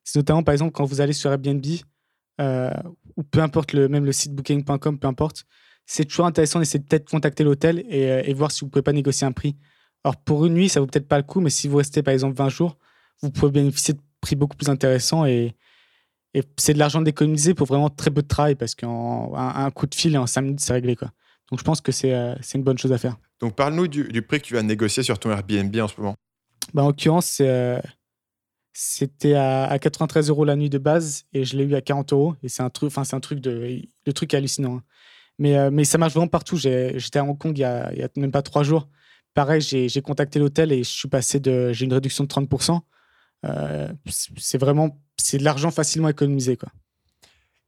C'est 0.06 0.20
notamment, 0.20 0.44
par 0.44 0.54
exemple, 0.54 0.72
quand 0.72 0.86
vous 0.86 1.02
allez 1.02 1.14
sur 1.14 1.32
Airbnb, 1.32 1.66
euh, 2.42 2.72
ou 3.16 3.24
peu 3.24 3.40
importe, 3.40 3.74
le, 3.74 3.88
même 3.88 4.06
le 4.06 4.12
site 4.12 4.34
booking.com, 4.34 5.00
peu 5.00 5.08
importe, 5.08 5.46
c'est 5.86 6.06
toujours 6.06 6.26
intéressant 6.26 6.60
d'essayer 6.60 6.80
de 6.80 6.86
peut-être 6.86 7.10
contacter 7.10 7.44
l'hôtel 7.44 7.84
et, 7.90 8.12
euh, 8.12 8.22
et 8.26 8.34
voir 8.34 8.52
si 8.52 8.62
vous 8.62 8.70
pouvez 8.70 8.82
pas 8.84 8.94
négocier 8.94 9.26
un 9.28 9.32
prix. 9.32 9.56
Alors, 10.04 10.18
pour 10.18 10.46
une 10.46 10.54
nuit, 10.54 10.70
ça 10.70 10.80
vaut 10.80 10.88
peut-être 10.88 11.08
pas 11.08 11.18
le 11.18 11.24
coup, 11.24 11.40
mais 11.42 11.50
si 11.50 11.68
vous 11.68 11.78
restez, 11.78 12.04
par 12.04 12.14
exemple, 12.14 12.36
20 12.36 12.50
jours, 12.50 12.78
vous 13.22 13.32
pouvez 13.32 13.52
bénéficier 13.52 13.94
de 13.94 14.00
prix 14.22 14.36
beaucoup 14.36 14.56
plus 14.56 14.70
intéressants 14.70 15.26
et, 15.26 15.56
et 16.34 16.44
c'est 16.58 16.74
de 16.74 16.80
l'argent 16.80 17.02
d'économiser 17.02 17.54
pour 17.54 17.68
vraiment 17.68 17.90
très 17.90 18.12
peu 18.12 18.22
de 18.22 18.28
travail 18.28 18.56
parce 18.56 18.76
qu'un 18.76 18.90
un 19.34 19.72
coup 19.72 19.88
de 19.88 19.96
fil 19.96 20.14
et 20.14 20.18
en 20.18 20.28
5 20.28 20.42
minutes, 20.42 20.60
c'est 20.60 20.74
réglé. 20.74 20.96
Quoi. 20.96 21.12
Donc, 21.50 21.60
je 21.60 21.64
pense 21.64 21.82
que 21.82 21.92
c'est 21.92 22.14
euh, 22.14 22.36
une 22.54 22.64
bonne 22.64 22.78
chose 22.78 22.92
à 22.92 22.98
faire. 22.98 23.18
Donc, 23.40 23.56
parle-nous 23.56 23.88
du, 23.88 24.04
du 24.06 24.22
prix 24.22 24.42
que 24.42 24.46
tu 24.46 24.54
vas 24.56 24.64
négocier 24.64 25.04
sur 25.04 25.18
ton 25.18 25.32
Airbnb 25.32 25.76
en 25.78 25.88
ce 25.88 26.00
moment. 26.00 26.16
Bah, 26.74 26.84
en 26.84 26.88
l'occurrence, 26.88 27.26
c'est, 27.26 27.48
euh, 27.48 27.80
c'était 28.78 29.36
à, 29.36 29.66
à 29.66 29.80
93 29.80 30.30
euros 30.30 30.44
la 30.44 30.58
nuit 30.58 30.70
de 30.70 30.78
base 30.78 31.24
et 31.32 31.46
je 31.46 31.56
l'ai 31.56 31.64
eu 31.64 31.76
à 31.76 31.82
40 31.82 32.12
euros. 32.12 32.36
Et 32.44 32.50
c'est 32.50 32.62
un 32.62 32.70
truc, 32.70 32.88
enfin, 32.88 33.06
c'est 33.06 33.16
un 33.16 33.22
truc 33.22 33.40
de, 33.40 33.82
le 34.06 34.14
truc 34.14 34.34
est 34.34 34.38
hallucinant. 34.38 34.78
hein. 34.78 34.84
Mais, 35.40 35.58
euh, 35.58 35.70
mais 35.72 35.86
ça 35.86 35.98
marche 35.98 36.14
vraiment 36.14 36.28
partout. 36.28 36.58
J'étais 36.58 37.20
à 37.20 37.24
Hong 37.24 37.38
Kong 37.38 37.58
il 37.58 37.62
y 37.62 37.64
a, 37.64 37.92
il 37.94 38.00
y 38.00 38.04
a 38.04 38.10
même 38.18 38.32
pas 38.32 38.42
trois 38.42 38.64
jours. 38.64 38.90
Pareil, 39.34 39.62
j'ai, 39.62 40.02
contacté 40.02 40.40
l'hôtel 40.40 40.74
et 40.74 40.84
je 40.84 40.90
suis 40.90 41.08
passé 41.08 41.40
de, 41.40 41.72
j'ai 41.72 41.86
une 41.86 41.94
réduction 41.94 42.26
de 42.26 42.30
30%. 42.30 42.82
Euh, 43.46 43.88
c'est 44.08 44.58
vraiment, 44.58 45.02
c'est 45.18 45.38
de 45.38 45.44
l'argent 45.44 45.72
facilement 45.72 46.10
économisé, 46.10 46.58
quoi. 46.58 46.70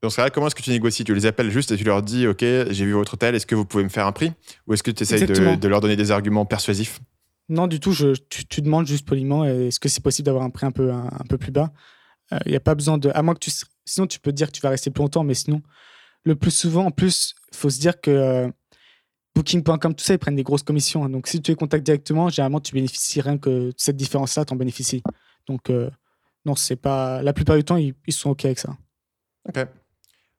Dans 0.02 0.10
ce 0.10 0.18
cas-là, 0.18 0.30
comment 0.30 0.48
est-ce 0.48 0.56
que 0.56 0.62
tu 0.62 0.70
négocies? 0.70 1.06
Tu 1.06 1.16
les 1.16 1.26
appelles 1.26 1.50
juste 1.50 1.72
et 1.72 1.78
tu 1.78 1.84
leur 1.84 2.04
dis 2.04 2.28
Ok, 2.28 2.42
j'ai 2.42 2.86
vu 2.86 2.94
votre 2.94 3.16
hôtel, 3.16 3.34
est-ce 3.34 3.46
que 3.46 3.56
vous 3.56 3.66
pouvez 3.66 3.84
me 3.84 3.90
faire 3.90 4.06
un 4.06 4.12
prix? 4.12 4.32
Ou 4.68 4.74
est-ce 4.74 4.84
que 4.84 4.92
tu 4.92 5.04
essayes 5.04 5.26
de 5.26 5.68
leur 5.68 5.82
donner 5.82 5.96
des 5.96 6.12
arguments 6.12 6.46
persuasifs? 6.46 7.00
Non, 7.50 7.68
du 7.68 7.80
tout. 7.80 7.94
Tu, 8.30 8.62
demandes 8.62 8.88
juste 8.88 9.08
poliment 9.08 9.44
euh, 9.44 9.68
est-ce 9.68 9.80
que 9.80 9.90
c'est 9.90 10.04
possible 10.04 10.26
d'avoir 10.26 10.44
un 10.44 10.50
prix 10.50 10.66
un 10.66 10.72
peu, 10.72 11.38
plus 11.38 11.52
bas? 11.52 11.72
Il 12.46 12.52
n'y 12.52 12.58
a 12.58 12.60
pas 12.60 12.76
besoin 12.76 12.98
de. 12.98 13.10
À 13.14 13.22
moins 13.22 13.34
que 13.34 13.40
tu. 13.40 13.52
Sinon, 13.86 14.06
tu 14.08 14.20
peux 14.20 14.34
dire 14.34 14.48
que 14.48 14.52
tu 14.52 14.62
vas 14.62 14.70
rester 14.70 14.92
plus 14.92 15.02
longtemps, 15.02 15.24
mais 15.24 15.34
sinon, 15.34 15.62
le 16.24 16.36
plus 16.36 16.52
souvent, 16.52 16.86
en 16.86 16.92
plus, 16.92 17.36
il 17.54 17.58
faut 17.58 17.70
se 17.70 17.80
dire 17.80 18.02
que 18.02 18.12
euh, 18.12 18.50
Booking.com, 19.34 19.96
tout 19.96 20.04
ça, 20.04 20.14
ils 20.14 20.20
prennent 20.20 20.36
des 20.36 20.44
grosses 20.44 20.64
commissions. 20.64 21.06
hein. 21.06 21.10
Donc, 21.10 21.28
si 21.28 21.42
tu 21.42 21.52
les 21.52 21.56
contactes 21.56 21.86
directement, 21.86 22.28
généralement, 22.30 22.60
tu 22.60 22.74
bénéficies 22.74 23.22
rien 23.22 23.38
que 23.38 23.72
cette 23.78 23.96
différence-là, 23.96 24.44
tu 24.44 24.54
en 24.54 24.58
bénéficies. 24.58 25.04
Donc, 25.48 25.70
euh, 25.70 25.90
non, 26.46 26.56
c'est 26.56 26.76
pas. 26.76 27.22
La 27.24 27.32
plupart 27.32 27.56
du 27.56 27.64
temps, 27.64 27.78
ils, 27.78 27.94
ils 28.06 28.14
sont 28.14 28.32
OK 28.32 28.44
avec 28.44 28.60
ça. 28.60 28.76
Ok. 29.48 29.66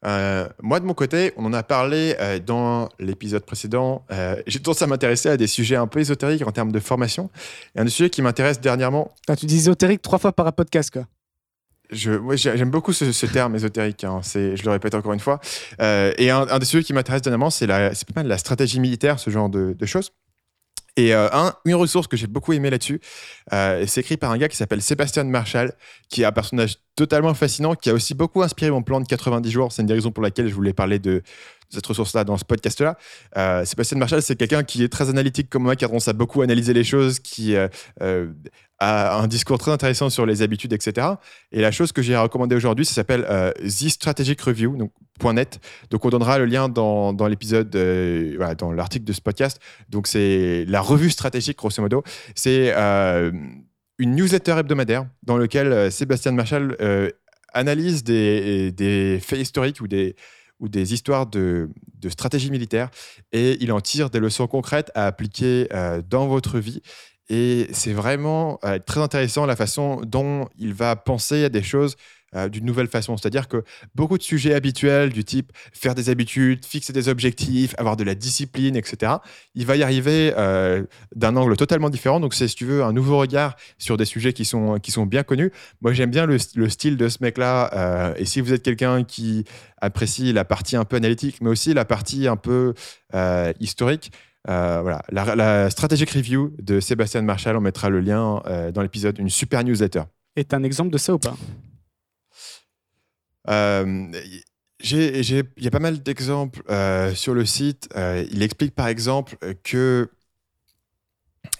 Euh, 0.04 0.48
moi, 0.62 0.78
de 0.80 0.84
mon 0.84 0.94
côté, 0.94 1.32
on 1.36 1.44
en 1.44 1.52
a 1.52 1.62
parlé 1.62 2.14
euh, 2.20 2.38
dans 2.38 2.88
l'épisode 3.00 3.44
précédent. 3.44 4.04
Euh, 4.12 4.40
J'ai 4.46 4.60
tendance 4.60 4.82
à 4.82 4.86
m'intéresser 4.86 5.28
à 5.28 5.36
des 5.36 5.46
sujets 5.48 5.76
un 5.76 5.86
peu 5.88 5.98
ésotériques 6.00 6.46
en 6.46 6.52
termes 6.52 6.70
de 6.72 6.78
formation. 6.80 7.30
Et 7.74 7.80
un 7.80 7.84
des 7.84 7.90
sujets 7.90 8.10
qui 8.10 8.22
m'intéresse 8.22 8.60
dernièrement, 8.60 9.10
tu 9.38 9.46
dis 9.46 9.56
ésotérique 9.56 10.02
trois 10.02 10.18
fois 10.18 10.32
par 10.32 10.52
podcast, 10.52 10.92
quoi. 10.92 11.02
je, 11.90 12.12
j'aime 12.36 12.70
beaucoup 12.70 12.92
ce, 12.92 13.10
ce 13.12 13.26
terme 13.26 13.56
ésotérique, 13.56 14.04
hein, 14.04 14.20
c'est- 14.22 14.56
je 14.56 14.64
le 14.64 14.70
répète 14.70 14.94
encore 14.94 15.14
une 15.14 15.20
fois. 15.20 15.40
Et 15.80 16.30
un, 16.30 16.46
un 16.48 16.58
des 16.58 16.66
sujets 16.66 16.84
qui 16.84 16.92
m'intéresse 16.92 17.22
dernièrement, 17.22 17.50
c'est 17.50 17.66
la- 17.66 17.94
c'est 17.94 18.06
pas 18.06 18.20
mal 18.20 18.28
la 18.28 18.38
stratégie 18.38 18.78
militaire, 18.78 19.18
ce 19.18 19.30
genre 19.30 19.48
de, 19.48 19.72
de 19.72 19.86
choses. 19.86 20.12
Et 20.96 21.14
euh, 21.14 21.28
un, 21.32 21.54
une 21.64 21.76
ressource 21.76 22.06
que 22.08 22.16
j'ai 22.16 22.26
beaucoup 22.26 22.52
aimé 22.52 22.70
là-dessus, 22.70 23.00
euh, 23.52 23.84
c'est 23.86 24.00
écrit 24.00 24.16
par 24.16 24.32
un 24.32 24.38
gars 24.38 24.48
qui 24.48 24.56
s'appelle 24.56 24.82
Sébastien 24.82 25.24
Marshall, 25.24 25.72
qui 26.08 26.22
est 26.22 26.24
un 26.24 26.32
personnage 26.32 26.76
totalement 26.96 27.34
fascinant, 27.34 27.74
qui 27.74 27.90
a 27.90 27.94
aussi 27.94 28.14
beaucoup 28.14 28.42
inspiré 28.42 28.70
mon 28.70 28.82
plan 28.82 29.00
de 29.00 29.06
90 29.06 29.50
jours. 29.50 29.72
C'est 29.72 29.82
une 29.82 29.88
des 29.88 29.94
raisons 29.94 30.10
pour 30.10 30.22
laquelle 30.22 30.48
je 30.48 30.54
voulais 30.54 30.72
parler 30.72 30.98
de 30.98 31.22
cette 31.70 31.86
ressource-là 31.86 32.24
dans 32.24 32.36
ce 32.36 32.44
podcast-là. 32.44 32.96
Euh, 33.36 33.64
Sébastien 33.64 33.98
Marshall, 33.98 34.22
c'est 34.22 34.36
quelqu'un 34.36 34.62
qui 34.62 34.82
est 34.82 34.88
très 34.88 35.08
analytique 35.08 35.50
comme 35.50 35.64
moi, 35.64 35.76
qui 35.76 35.84
a 35.84 35.88
tendance 35.88 36.08
à 36.08 36.12
beaucoup 36.12 36.42
analyser 36.42 36.72
les 36.72 36.84
choses, 36.84 37.20
qui 37.20 37.54
euh, 37.54 37.68
euh, 38.02 38.32
a 38.78 39.18
un 39.18 39.26
discours 39.26 39.58
très 39.58 39.70
intéressant 39.70 40.08
sur 40.10 40.24
les 40.24 40.42
habitudes, 40.42 40.72
etc. 40.72 41.06
Et 41.52 41.60
la 41.60 41.70
chose 41.70 41.92
que 41.92 42.02
j'ai 42.02 42.16
recommandé 42.16 42.54
aujourd'hui, 42.56 42.84
ça 42.84 42.94
s'appelle 42.94 43.26
The 43.62 43.88
Strategic 43.88 44.40
Review, 44.40 44.76
donc 44.76 44.92
.net. 45.34 45.60
Donc 45.90 46.04
on 46.04 46.10
donnera 46.10 46.38
le 46.38 46.46
lien 46.46 46.68
dans, 46.68 47.12
dans 47.12 47.26
l'épisode, 47.26 47.70
dans 47.70 48.72
l'article 48.72 49.04
de 49.04 49.12
ce 49.12 49.20
podcast. 49.20 49.60
Donc 49.88 50.06
c'est 50.06 50.64
la 50.68 50.80
revue 50.80 51.10
stratégique, 51.10 51.58
grosso 51.58 51.82
modo. 51.82 52.04
C'est 52.36 52.72
une 53.98 54.14
newsletter 54.14 54.56
hebdomadaire 54.58 55.06
dans 55.24 55.36
laquelle 55.36 55.90
Sébastien 55.90 56.32
Marshall 56.32 56.76
euh, 56.80 57.10
analyse 57.52 58.04
des, 58.04 58.70
des 58.72 59.18
faits 59.20 59.40
historiques 59.40 59.80
ou 59.80 59.88
des, 59.88 60.14
ou 60.60 60.68
des 60.68 60.92
histoires 60.94 61.26
de, 61.26 61.70
stratégie 62.08 62.50
militaire 62.50 62.90
et 63.32 63.56
il 63.60 63.72
en 63.72 63.80
tire 63.80 64.10
des 64.10 64.20
leçons 64.20 64.46
concrètes 64.46 64.90
à 64.94 65.06
appliquer 65.06 65.68
euh, 65.72 66.00
dans 66.08 66.26
votre 66.28 66.58
vie. 66.58 66.80
Et 67.28 67.68
c'est 67.72 67.92
vraiment 67.92 68.58
euh, 68.64 68.78
très 68.78 69.00
intéressant 69.00 69.44
la 69.44 69.56
façon 69.56 70.00
dont 70.06 70.48
il 70.56 70.72
va 70.72 70.96
penser 70.96 71.44
à 71.44 71.48
des 71.48 71.62
choses 71.62 71.96
euh, 72.36 72.50
d'une 72.50 72.66
nouvelle 72.66 72.88
façon. 72.88 73.16
C'est-à-dire 73.16 73.48
que 73.48 73.64
beaucoup 73.94 74.18
de 74.18 74.22
sujets 74.22 74.52
habituels 74.52 75.14
du 75.14 75.24
type 75.24 75.50
faire 75.72 75.94
des 75.94 76.10
habitudes, 76.10 76.62
fixer 76.62 76.92
des 76.92 77.08
objectifs, 77.08 77.74
avoir 77.78 77.96
de 77.96 78.04
la 78.04 78.14
discipline, 78.14 78.76
etc., 78.76 79.12
il 79.54 79.64
va 79.64 79.76
y 79.76 79.82
arriver 79.82 80.34
euh, 80.36 80.84
d'un 81.16 81.36
angle 81.36 81.56
totalement 81.56 81.88
différent. 81.88 82.20
Donc 82.20 82.34
c'est, 82.34 82.46
si 82.46 82.54
tu 82.54 82.66
veux, 82.66 82.84
un 82.84 82.92
nouveau 82.92 83.16
regard 83.18 83.56
sur 83.78 83.96
des 83.96 84.04
sujets 84.04 84.34
qui 84.34 84.44
sont, 84.44 84.78
qui 84.78 84.90
sont 84.90 85.06
bien 85.06 85.22
connus. 85.22 85.50
Moi, 85.80 85.94
j'aime 85.94 86.10
bien 86.10 86.26
le, 86.26 86.36
le 86.54 86.68
style 86.68 86.98
de 86.98 87.08
ce 87.08 87.16
mec-là. 87.22 87.70
euh, 87.72 88.14
et 88.18 88.26
si 88.26 88.42
vous 88.42 88.52
êtes 88.52 88.62
quelqu'un 88.62 89.04
qui 89.04 89.44
apprécie 89.80 90.34
la 90.34 90.44
partie 90.44 90.76
un 90.76 90.84
peu 90.84 90.96
analytique, 90.96 91.38
mais 91.40 91.48
aussi 91.48 91.72
la 91.72 91.86
partie 91.86 92.28
un 92.28 92.36
peu 92.36 92.74
historique, 93.58 94.12
voilà, 94.46 95.00
la, 95.10 95.70
strategic 95.70 96.10
review 96.10 96.52
de 96.60 96.80
Sébastien 96.80 97.22
Marshall, 97.22 97.56
on 97.56 97.62
mettra 97.62 97.88
le 97.88 98.00
lien 98.00 98.42
dans 98.74 98.82
l'épisode, 98.82 99.18
une 99.18 99.30
super 99.30 99.64
newsletter. 99.64 100.02
Et 100.36 100.44
t'as 100.44 100.58
un 100.58 100.62
exemple 100.62 100.90
de 100.90 100.98
ça 100.98 101.14
ou 101.14 101.18
pas? 101.18 101.34
Il 103.48 105.42
y 105.64 105.66
a 105.66 105.70
pas 105.70 105.78
mal 105.80 106.02
d'exemples 106.02 106.62
euh, 106.70 107.14
sur 107.14 107.34
le 107.34 107.44
site. 107.44 107.88
Euh, 107.96 108.24
il 108.30 108.42
explique 108.42 108.74
par 108.74 108.88
exemple 108.88 109.36
euh, 109.42 109.54
que. 109.64 110.10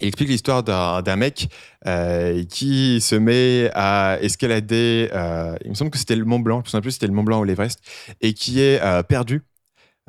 Il 0.01 0.09
explique 0.09 0.29
l'histoire 0.29 0.62
d'un 0.62 1.16
mec 1.16 1.48
euh, 1.87 2.44
qui 2.44 3.01
se 3.01 3.14
met 3.16 3.70
à 3.74 4.18
escalader. 4.20 5.09
euh, 5.12 5.57
il 5.64 5.70
me 5.70 5.74
semble 5.74 5.90
que 5.90 5.98
c'était 5.98 6.16
le 6.16 6.24
Mont 6.24 6.40
Blanc, 6.40 6.62
je 6.64 6.68
ne 6.68 6.70
sais 6.72 6.81
plus 6.81 6.92
c'était 6.92 7.07
le 7.07 7.12
Mont 7.14 7.24
Blanc 7.24 7.40
ou 7.40 7.44
l'Everest, 7.44 7.81
et 8.20 8.35
qui 8.35 8.61
est 8.61 8.81
euh, 8.83 9.03
perdu 9.03 9.42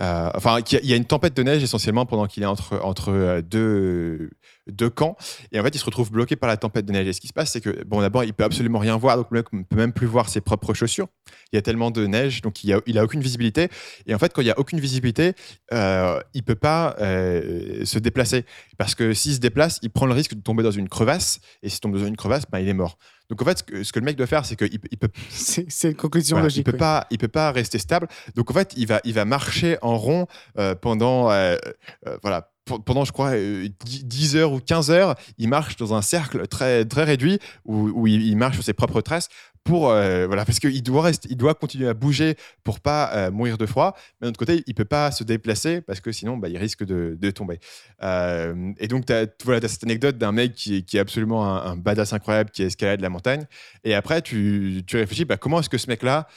Euh, 0.02 0.32
enfin, 0.34 0.60
il 0.72 0.86
y 0.86 0.94
a 0.94 0.96
une 0.96 1.06
tempête 1.06 1.36
de 1.36 1.44
neige 1.44 1.62
essentiellement 1.64 2.06
pendant 2.06 2.26
qu'il 2.28 2.44
est 2.44 2.46
entre, 2.46 2.80
entre 2.84 3.12
euh, 3.12 3.42
deux, 3.42 4.30
deux 4.72 4.90
camps. 4.90 5.16
Et 5.52 5.60
en 5.60 5.64
fait, 5.64 5.76
il 5.76 5.80
se 5.80 5.86
retrouve 5.86 6.12
bloqué 6.12 6.36
par 6.36 6.48
la 6.48 6.58
tempête 6.58 6.86
de 6.86 6.92
neige. 6.92 7.08
Et 7.08 7.14
ce 7.14 7.22
qui 7.22 7.28
se 7.28 7.34
passe, 7.34 7.52
c'est 7.52 7.62
que, 7.62 7.84
bon, 7.86 8.02
d'abord, 8.02 8.24
il 8.24 8.34
peut 8.34 8.44
absolument 8.44 8.80
rien 8.80 8.98
voir, 8.98 9.18
donc 9.18 9.28
le 9.32 9.40
mec 9.40 9.54
ne 9.54 9.64
peut 9.64 9.76
même 9.76 9.94
plus 9.94 10.08
voir 10.08 10.30
ses 10.30 10.42
propres 10.42 10.74
chaussures. 10.74 11.08
Il 11.52 11.56
y 11.56 11.60
a 11.60 11.62
tellement 11.62 11.92
de 11.92 12.06
neige, 12.06 12.42
donc 12.42 12.64
il 12.64 12.74
a, 12.74 12.82
il 12.86 12.98
a 12.98 13.04
aucune 13.04 13.22
visibilité. 13.22 13.70
Et 14.06 14.16
en 14.16 14.20
fait, 14.20 14.34
quand 14.34 14.42
il 14.42 14.46
n'y 14.46 14.52
a 14.52 14.60
aucune 14.60 14.80
visibilité, 14.80 15.34
euh, 15.74 16.20
il 16.34 16.44
peut 16.44 16.56
pas 16.56 16.96
euh, 17.00 17.86
se 17.86 18.00
déplacer. 18.00 18.46
Parce 18.78 18.96
que 18.96 19.14
s'il 19.14 19.34
se 19.34 19.40
déplace, 19.40 19.80
il 19.82 19.90
prend 19.90 20.06
le 20.06 20.14
risque 20.14 20.34
de 20.34 20.42
tomber 20.42 20.64
dans 20.64 20.72
une 20.72 20.90
crevasse. 20.90 21.40
Et 21.64 21.70
s'il 21.70 21.80
tombe 21.80 21.98
dans 21.98 22.06
une 22.06 22.18
crevasse, 22.18 22.44
ben, 22.52 22.60
il 22.60 22.68
est 22.68 22.74
mort. 22.74 22.98
Donc 23.30 23.42
en 23.44 23.46
fait, 23.46 23.64
ce 23.84 23.92
que, 23.92 24.00
le 24.00 24.06
mec 24.06 24.16
doit 24.16 24.28
faire, 24.28 24.44
c'est 24.46 24.56
qu'il 24.56 24.80
il 24.92 24.98
peut. 24.98 25.10
C'est 25.30 25.90
une 25.90 25.96
conclusion 25.96 26.40
logique. 26.40 26.66
Il 26.68 26.72
peut 26.72 26.78
pas, 26.78 27.06
il 27.12 27.18
peut 27.18 27.28
pas 27.28 27.52
rester 27.52 27.78
stable. 27.78 28.08
Donc 28.36 28.50
en 28.50 28.54
fait, 28.54 28.74
il 28.76 28.88
va, 28.88 29.02
il 29.04 29.14
va 29.14 29.26
marcher 29.26 29.78
en 29.82 29.98
rond 29.98 30.28
euh, 30.58 30.74
pendant, 30.76 31.30
euh, 31.30 31.56
euh, 32.08 32.18
voilà, 32.24 32.52
pendant, 32.86 33.06
je 33.06 33.12
crois, 33.12 33.34
10 33.36 34.36
heures 34.36 34.52
ou 34.52 34.60
15 34.60 34.92
heures, 34.92 35.16
il 35.38 35.50
marche 35.50 35.76
dans 35.76 35.94
un 35.94 36.02
cercle 36.02 36.48
très, 36.48 36.86
très 36.86 37.04
réduit 37.04 37.40
où, 37.66 38.08
il, 38.08 38.36
marche 38.38 38.56
sur 38.56 38.64
ses 38.64 38.74
propres 38.74 39.02
traces 39.02 39.30
pour 39.64 39.90
euh, 39.90 40.26
voilà 40.26 40.46
parce 40.46 40.60
qu'il 40.60 40.82
doit 40.82 41.12
doit 41.12 41.54
continuer 41.54 41.88
à 41.88 41.94
bouger 41.94 42.36
pour 42.64 42.80
pas 42.80 43.12
euh, 43.14 43.32
mourir 43.32 43.58
de 43.58 43.66
froid. 43.66 43.96
Mais 44.20 44.26
d'un 44.26 44.30
autre 44.30 44.40
côté 44.40 44.64
il 44.66 44.74
peut 44.74 44.86
pas 44.86 45.12
se 45.12 45.24
déplacer 45.24 45.82
parce 45.82 46.00
que 46.00 46.12
sinon 46.12 46.38
bah, 46.38 46.50
il 46.50 46.58
risque 46.58 46.84
de, 46.86 47.32
tomber. 47.32 47.60
Euh, 48.02 48.72
et 48.80 48.88
donc 48.88 49.06
tu 49.06 49.14
as, 49.14 49.28
voilà, 49.44 49.64
as 49.64 49.68
cette 49.68 49.84
anecdote 49.84 50.18
d'un 50.18 50.32
mec 50.32 50.54
qui, 50.54 50.86
est 50.94 51.00
absolument 51.00 51.46
un, 51.46 51.76
badass 51.76 52.14
incroyable 52.14 52.50
qui 52.52 52.64
escalade 52.64 53.02
la 53.02 53.10
montagne. 53.10 53.46
Et 53.84 53.94
après 53.94 54.22
tu, 54.22 54.84
réfléchis 54.92 55.26
bah, 55.26 55.38
comment 55.38 55.60
est-ce 55.60 55.70
que 55.70 55.78
ce 55.78 55.88
mec 55.88 56.04
là 56.04 56.28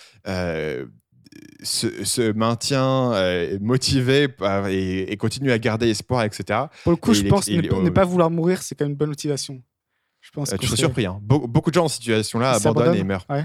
se, 1.62 2.05
se, 2.05 2.33
maintient 2.33 3.12
motivé 3.61 4.29
et, 4.68 5.12
et, 5.12 5.16
continue 5.16 5.53
à 5.53 5.59
garder 5.59 5.88
espoir 5.90 6.25
etc 6.25 6.61
pour 6.83 6.92
le 6.92 6.97
coup 6.97 7.14
je 7.14 7.23
pense 7.23 7.47
que 7.47 7.53
ne, 7.53 7.90
pas 7.90 8.05
vouloir 8.05 8.31
mourir 8.31 8.62
c'est 8.62 8.75
quand 8.75 8.85
même 8.85 8.92
une 8.92 8.99
bonne 8.99 9.11
motivation 9.11 9.62
je 10.23 10.31
pense 10.31 10.53
euh, 10.53 10.57
tu 10.57 10.66
serais 10.66 10.77
surpris. 10.77 11.05
Hein. 11.05 11.21
beaucoup 11.21 11.71
de 11.71 11.75
gens 11.75 11.85
en 11.85 11.88
situation 11.88 12.38
là 12.38 12.53
abandonnent 12.53 12.95
et 12.95 13.05
meurent. 13.05 13.27
Ouais. 13.29 13.45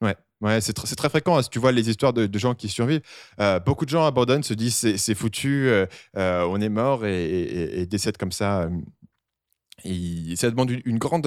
Ouais, 0.00 0.16
ouais 0.40 0.60
c'est 0.60 0.72
très 0.72 1.08
fréquent. 1.08 1.36
Hein. 1.36 1.42
Si 1.42 1.50
tu 1.50 1.58
vois 1.58 1.72
les 1.72 1.90
histoires 1.90 2.12
de, 2.12 2.38
gens 2.38 2.54
qui 2.54 2.68
survivent, 2.68 3.02
euh, 3.40 3.58
beaucoup 3.58 3.84
de 3.84 3.90
gens 3.90 4.06
abandonnent, 4.06 4.42
se 4.42 4.54
disent 4.54 4.96
c'est 4.96 5.14
foutu, 5.14 5.68
euh, 5.68 5.86
on 6.14 6.60
est 6.60 6.68
mort 6.68 7.04
et, 7.04 7.86
décèdent 7.86 8.16
comme 8.16 8.32
ça. 8.32 8.68
Et 9.84 10.36
ça 10.36 10.48
demande 10.48 10.70
une, 10.70 10.98
grande, 10.98 11.26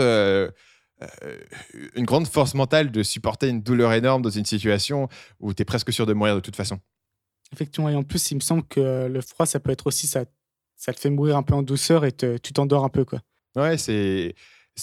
une 1.96 2.06
grande 2.06 2.28
force 2.28 2.54
mentale 2.54 2.92
de 2.92 3.04
supporter 3.04 3.50
une 3.50 3.62
douleur 3.62 3.94
énorme 3.94 4.22
dans 4.22 4.30
une 4.30 4.46
situation 4.46 5.10
où 5.40 5.54
tu 5.54 5.62
es 5.62 5.66
presque 5.66 5.92
sûr 5.92 6.06
de 6.06 6.14
mourir 6.14 6.36
de 6.36 6.40
toute 6.40 6.56
façon. 6.56 6.80
Effectivement, 7.54 7.90
et 7.90 7.96
en 7.96 8.04
plus, 8.04 8.32
il 8.32 8.36
me 8.36 8.40
semble 8.40 8.64
que 8.64 9.08
le 9.08 9.22
froid, 9.22 9.46
ça 9.46 9.60
peut 9.60 9.72
être 9.72 9.88
aussi, 9.88 10.08
ça, 10.08 10.26
ça 10.76 10.94
te 10.94 11.00
fait 11.00 11.10
mourir 11.10 11.38
un 11.38 11.44
peu 11.44 11.54
en 11.54 11.64
douceur 11.64 12.06
et 12.06 12.12
tu 12.12 12.54
t'endors 12.54 12.84
un 12.84 12.90
peu. 12.90 13.06
Quoi. 13.06 13.20
Ouais, 13.56 13.78
c'est 13.78 14.36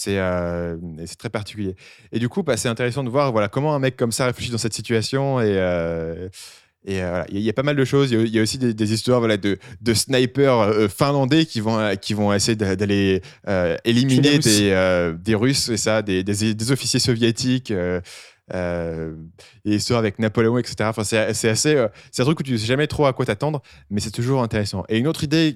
euh, 0.07 0.77
c'est 1.05 1.17
très 1.17 1.29
particulier. 1.29 1.75
Et 2.11 2.19
du 2.19 2.29
coup, 2.29 2.43
bah, 2.43 2.57
c'est 2.57 2.69
intéressant 2.69 3.03
de 3.03 3.09
voir 3.09 3.31
voilà, 3.31 3.47
comment 3.47 3.75
un 3.75 3.79
mec 3.79 3.95
comme 3.95 4.11
ça 4.11 4.25
réfléchit 4.25 4.51
dans 4.51 4.57
cette 4.57 4.73
situation. 4.73 5.39
Et, 5.39 5.55
euh, 5.57 6.29
et 6.85 7.01
euh, 7.01 7.23
il 7.29 7.39
y, 7.39 7.49
a 7.49 7.53
pas 7.53 7.63
mal 7.63 7.75
de 7.75 7.85
choses. 7.85 8.11
Il 8.11 8.27
y, 8.27 8.39
a 8.39 8.41
aussi 8.41 8.57
des, 8.57 8.93
histoires 8.93 9.19
voilà, 9.19 9.37
de, 9.37 9.57
de 9.81 9.93
snipers 9.93 10.89
finlandais 10.89 11.45
qui 11.45 11.61
vont, 11.61 11.95
qui 11.95 12.13
vont 12.13 12.33
essayer 12.33 12.55
d'aller 12.55 13.21
éliminer 13.85 14.39
des, 14.39 15.13
des 15.17 15.35
Russes, 15.35 15.69
et 15.69 15.77
ça, 15.77 16.01
des, 16.01 16.23
des, 16.23 16.71
officiers 16.71 16.99
soviétiques. 16.99 17.73
Euh, 18.53 19.15
et 19.63 19.75
histoire 19.75 19.99
avec 19.99 20.19
Napoléon, 20.19 20.57
etc. 20.57 20.75
Enfin, 20.81 21.05
c'est 21.05 21.17
assez, 21.17 21.55
c'est 22.11 22.21
un 22.21 22.25
truc 22.25 22.41
où 22.41 22.43
tu 22.43 22.57
sais 22.57 22.65
jamais 22.65 22.87
trop 22.87 23.05
à 23.05 23.13
quoi 23.13 23.25
t'attendre, 23.25 23.61
mais 23.89 24.01
c'est 24.01 24.11
toujours 24.11 24.43
intéressant. 24.43 24.83
Et 24.89 24.97
une 24.97 25.07
autre 25.07 25.23
idée 25.23 25.55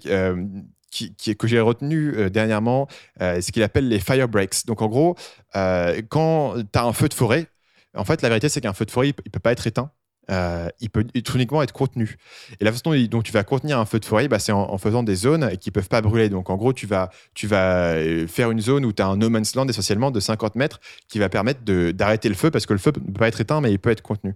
qui, 0.91 1.35
que 1.35 1.47
j'ai 1.47 1.59
retenu 1.59 2.13
euh, 2.15 2.29
dernièrement, 2.29 2.87
euh, 3.21 3.35
c'est 3.35 3.41
ce 3.41 3.51
qu'il 3.51 3.63
appelle 3.63 3.87
les 3.87 3.99
fire 3.99 4.27
breaks. 4.27 4.65
Donc 4.65 4.81
en 4.81 4.87
gros, 4.87 5.15
euh, 5.55 6.01
quand 6.09 6.55
tu 6.57 6.79
as 6.79 6.83
un 6.83 6.93
feu 6.93 7.09
de 7.09 7.13
forêt, 7.13 7.47
en 7.95 8.05
fait, 8.05 8.21
la 8.21 8.29
vérité, 8.29 8.49
c'est 8.49 8.61
qu'un 8.61 8.73
feu 8.73 8.85
de 8.85 8.91
forêt, 8.91 9.07
il 9.09 9.15
ne 9.25 9.29
peut 9.31 9.39
pas 9.39 9.51
être 9.51 9.65
éteint. 9.65 9.91
Euh, 10.29 10.67
il 10.79 10.89
peut 10.89 11.05
uniquement 11.35 11.61
être 11.61 11.71
contenu. 11.71 12.17
Et 12.59 12.65
la 12.65 12.71
façon 12.71 12.93
dont 13.09 13.21
tu 13.21 13.31
vas 13.31 13.43
contenir 13.43 13.79
un 13.79 13.85
feu 13.85 13.99
de 13.99 14.05
forêt, 14.05 14.27
bah, 14.27 14.39
c'est 14.39 14.51
en, 14.51 14.77
faisant 14.77 15.03
des 15.03 15.15
zones 15.15 15.57
qui 15.57 15.69
ne 15.69 15.73
peuvent 15.73 15.87
pas 15.87 16.01
brûler. 16.01 16.29
Donc 16.29 16.49
en 16.49 16.57
gros, 16.57 16.73
tu 16.73 16.85
vas, 16.85 17.09
euh, 17.53 18.27
faire 18.27 18.51
une 18.51 18.59
zone 18.59 18.85
où 18.85 18.93
tu 18.93 19.01
as 19.01 19.07
un 19.07 19.17
no 19.17 19.29
man's 19.29 19.55
land 19.55 19.67
essentiellement 19.67 20.11
de 20.11 20.19
50 20.19 20.55
mètres 20.55 20.79
qui 21.07 21.19
va 21.19 21.29
permettre 21.29 21.61
d'arrêter 21.63 22.29
le 22.29 22.35
feu 22.35 22.51
parce 22.51 22.65
que 22.65 22.73
le 22.73 22.79
feu 22.79 22.91
ne 22.95 22.99
peut 23.11 23.19
pas 23.19 23.27
être 23.27 23.41
éteint, 23.41 23.61
mais 23.61 23.71
il 23.71 23.79
peut 23.79 23.89
être 23.89 24.01
contenu. 24.01 24.35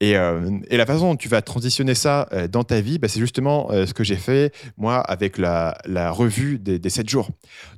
Et, 0.00 0.16
euh, 0.16 0.50
la 0.70 0.86
façon 0.86 1.10
dont 1.10 1.16
tu 1.16 1.28
vas 1.28 1.42
transitionner 1.42 1.94
ça 1.94 2.28
dans 2.50 2.64
ta 2.64 2.80
vie, 2.80 2.98
bah, 2.98 3.08
c'est 3.08 3.20
justement 3.20 3.68
ce 3.70 3.92
que 3.92 4.02
j'ai 4.02 4.16
fait 4.16 4.54
moi 4.78 4.98
avec 4.98 5.36
la, 5.36 5.76
la 5.84 6.10
revue 6.10 6.58
des, 6.58 6.78
des 6.78 6.90
7 6.90 7.08
jours. 7.08 7.28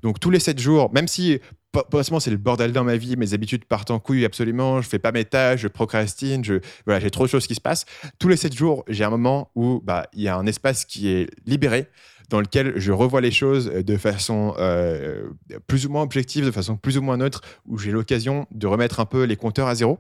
Donc 0.03 0.21
tous 0.21 0.31
les 0.31 0.39
7 0.39 0.59
jours, 0.61 0.93
même 0.93 1.09
si 1.09 1.41
potentiellement 1.73 2.21
c'est 2.21 2.31
le 2.31 2.37
bordel 2.37 2.73
dans 2.73 2.85
ma 2.85 2.97
vie, 2.97 3.17
mes 3.17 3.35
habitudes 3.35 3.65
partent 3.65 3.91
en 3.91 3.99
couille 3.99 4.25
absolument, 4.25 4.81
je 4.83 4.89
fais 4.89 4.99
pas 4.99 5.13
mes 5.13 5.25
tâches, 5.25 5.61
je 5.61 5.69
procrastine, 5.69 6.45
je, 6.45 6.61
voilà, 6.85 7.01
j'ai 7.01 7.11
trop 7.11 7.25
de 7.25 7.31
choses 7.31 7.47
qui 7.47 7.55
se 7.55 7.61
passent. 7.61 7.87
Tous 8.19 8.29
les 8.29 8.37
7 8.37 8.55
jours, 8.55 8.85
j'ai 8.89 9.05
un 9.05 9.11
moment 9.11 9.51
où 9.55 9.81
bah, 9.83 10.07
il 10.13 10.23
y 10.23 10.29
a 10.29 10.37
un 10.37 10.47
espace 10.47 10.85
qui 10.85 11.09
est 11.09 11.29
libéré, 11.47 11.89
dans 12.29 12.41
lequel 12.41 12.73
je 12.77 12.93
revois 12.93 13.21
les 13.21 13.31
choses 13.31 13.67
de 13.67 13.97
façon 13.97 14.55
euh, 14.59 15.29
plus 15.67 15.87
ou 15.87 15.91
moins 15.91 16.03
objective, 16.03 16.45
de 16.47 16.51
façon 16.51 16.77
plus 16.77 16.97
ou 16.97 17.03
moins 17.03 17.19
neutre, 17.19 17.43
où 17.67 17.79
j'ai 17.79 17.91
l'occasion 17.91 18.47
de 18.51 18.67
remettre 18.67 19.01
un 19.01 19.05
peu 19.05 19.25
les 19.25 19.37
compteurs 19.37 19.69
à 19.69 19.75
zéro. 19.75 19.99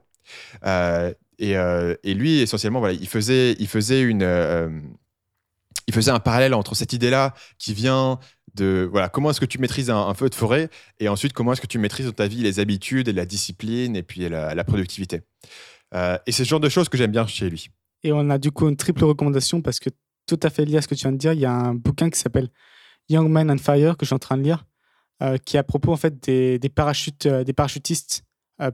Euh, 0.64 1.12
et, 1.38 1.56
euh, 1.56 1.94
et, 2.04 2.14
lui, 2.14 2.40
essentiellement, 2.40 2.78
voilà, 2.78 2.94
il 2.94 3.08
faisait, 3.08 3.54
il 3.58 3.68
faisait 3.68 4.00
une 4.00 4.22
il 5.88 5.94
faisait 5.94 6.10
un 6.10 6.20
parallèle 6.20 6.54
entre 6.54 6.74
cette 6.74 6.92
idée-là 6.92 7.34
qui 7.58 7.74
vient 7.74 8.18
de 8.54 8.88
voilà 8.90 9.08
comment 9.08 9.30
est-ce 9.30 9.40
que 9.40 9.46
tu 9.46 9.58
maîtrises 9.58 9.90
un, 9.90 10.14
feu 10.14 10.28
de 10.28 10.34
forêt 10.34 10.68
et 11.00 11.08
ensuite 11.08 11.32
comment 11.32 11.52
est-ce 11.52 11.60
que 11.60 11.66
tu 11.66 11.78
maîtrises 11.78 12.06
dans 12.06 12.12
ta 12.12 12.26
vie 12.26 12.42
les 12.42 12.60
habitudes 12.60 13.08
et 13.08 13.12
la 13.12 13.26
discipline 13.26 13.96
et 13.96 14.02
puis 14.02 14.28
la, 14.28 14.64
productivité? 14.64 15.22
Euh, 15.94 16.18
et 16.26 16.32
c'est 16.32 16.44
ce 16.44 16.48
genre 16.48 16.60
de 16.60 16.68
choses 16.68 16.88
que 16.88 16.96
j'aime 16.96 17.12
bien 17.12 17.26
chez 17.26 17.50
lui. 17.50 17.68
Et 18.02 18.12
on 18.12 18.30
a 18.30 18.38
du 18.38 18.50
coup 18.50 18.68
une 18.68 18.76
triple 18.76 19.04
recommandation 19.04 19.60
parce 19.62 19.78
que 19.78 19.90
tout 20.26 20.40
à 20.42 20.50
fait 20.50 20.64
lié 20.64 20.78
à 20.78 20.82
ce 20.82 20.88
que 20.88 20.94
tu 20.94 21.02
viens 21.02 21.12
de 21.12 21.18
dire, 21.18 21.32
il 21.32 21.40
y 21.40 21.46
a 21.46 21.52
un 21.52 21.74
bouquin 21.74 22.10
qui 22.10 22.18
s'appelle 22.18 22.48
Young 23.08 23.28
Man 23.28 23.50
on 23.50 23.58
Fire 23.58 23.96
que 23.96 24.04
je 24.04 24.08
suis 24.08 24.14
en 24.14 24.18
train 24.18 24.36
de 24.36 24.42
lire, 24.42 24.64
euh, 25.22 25.36
qui 25.38 25.56
est 25.56 25.60
à 25.60 25.64
propos 25.64 25.92
en 25.92 25.96
fait 25.96 26.22
des, 26.24 26.58
des 26.58 26.68
parachutes, 26.68 27.26
euh, 27.26 27.44
des 27.44 27.52
parachutistes 27.52 28.24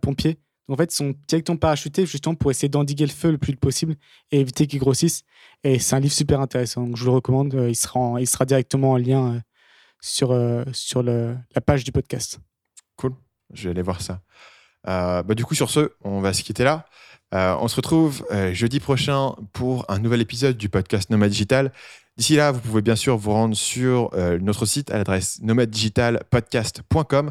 pompiers 0.02 0.38
en 0.68 0.76
fait, 0.76 0.92
ils 0.92 0.96
sont 0.96 1.14
directement 1.26 1.56
parachutés 1.56 2.04
justement 2.04 2.34
pour 2.34 2.50
essayer 2.50 2.68
d'endiguer 2.68 3.06
le 3.06 3.12
feu 3.12 3.30
le 3.30 3.38
plus 3.38 3.56
possible 3.56 3.96
et 4.30 4.40
éviter 4.40 4.66
qu'il 4.66 4.78
grossisse. 4.78 5.22
Et 5.64 5.78
c'est 5.78 5.96
un 5.96 6.00
livre 6.00 6.12
super 6.12 6.40
intéressant. 6.40 6.84
Donc, 6.84 6.96
je 6.96 7.04
vous 7.04 7.10
le 7.10 7.14
recommande. 7.16 7.54
Il 7.68 7.74
sera, 7.74 8.20
il 8.20 8.26
sera 8.26 8.44
directement 8.44 8.92
en 8.92 8.96
lien 8.98 9.42
sur, 10.00 10.32
euh, 10.32 10.64
sur 10.72 11.02
le, 11.02 11.36
la 11.54 11.60
page 11.60 11.84
du 11.84 11.92
podcast. 11.92 12.38
Cool. 12.96 13.14
Je 13.52 13.64
vais 13.64 13.70
aller 13.70 13.82
voir 13.82 14.00
ça. 14.00 14.20
bah, 14.84 15.34
du 15.34 15.44
coup, 15.44 15.54
sur 15.54 15.70
ce, 15.70 15.92
on 16.02 16.20
va 16.20 16.32
se 16.32 16.42
quitter 16.42 16.64
là. 16.64 16.86
on 17.32 17.68
se 17.68 17.76
retrouve 17.76 18.24
jeudi 18.52 18.80
prochain 18.80 19.34
pour 19.52 19.84
un 19.88 19.98
nouvel 19.98 20.20
épisode 20.20 20.56
du 20.56 20.68
podcast 20.68 21.10
Nomad 21.10 21.30
Digital. 21.30 21.72
D'ici 22.16 22.36
là, 22.36 22.50
vous 22.52 22.60
pouvez 22.60 22.82
bien 22.82 22.96
sûr 22.96 23.16
vous 23.16 23.32
rendre 23.32 23.54
sur 23.56 24.10
notre 24.40 24.66
site 24.66 24.90
à 24.90 24.98
l'adresse 24.98 25.40
nomaddigitalpodcast.com 25.42 27.30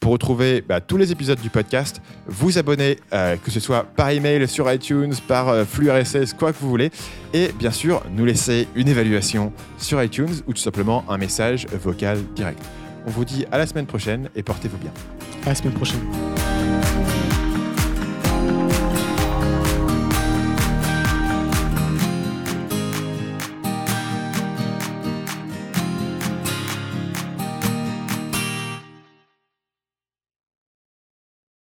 pour 0.00 0.12
retrouver 0.12 0.62
bah, 0.66 0.80
tous 0.80 0.96
les 0.96 1.12
épisodes 1.12 1.40
du 1.40 1.50
podcast, 1.50 2.00
vous 2.26 2.58
abonner, 2.58 2.98
euh, 3.12 3.36
que 3.36 3.50
ce 3.50 3.60
soit 3.60 3.84
par 3.84 4.10
email, 4.10 4.46
sur 4.48 4.70
iTunes, 4.72 5.14
par 5.26 5.48
euh, 5.48 5.64
flux 5.64 5.90
RSS, 5.90 6.34
quoi 6.34 6.52
que 6.52 6.58
vous 6.60 6.68
voulez, 6.68 6.90
et 7.32 7.50
bien 7.58 7.70
sûr 7.70 8.02
nous 8.10 8.24
laisser 8.24 8.68
une 8.74 8.88
évaluation 8.88 9.52
sur 9.76 10.02
iTunes 10.02 10.42
ou 10.46 10.52
tout 10.52 10.60
simplement 10.60 11.04
un 11.08 11.18
message 11.18 11.66
vocal 11.72 12.18
direct. 12.34 12.62
On 13.06 13.10
vous 13.10 13.24
dit 13.24 13.46
à 13.50 13.58
la 13.58 13.66
semaine 13.66 13.86
prochaine 13.86 14.28
et 14.36 14.42
portez-vous 14.42 14.78
bien. 14.78 14.92
À 15.44 15.50
la 15.50 15.54
semaine 15.54 15.74
prochaine. 15.74 16.00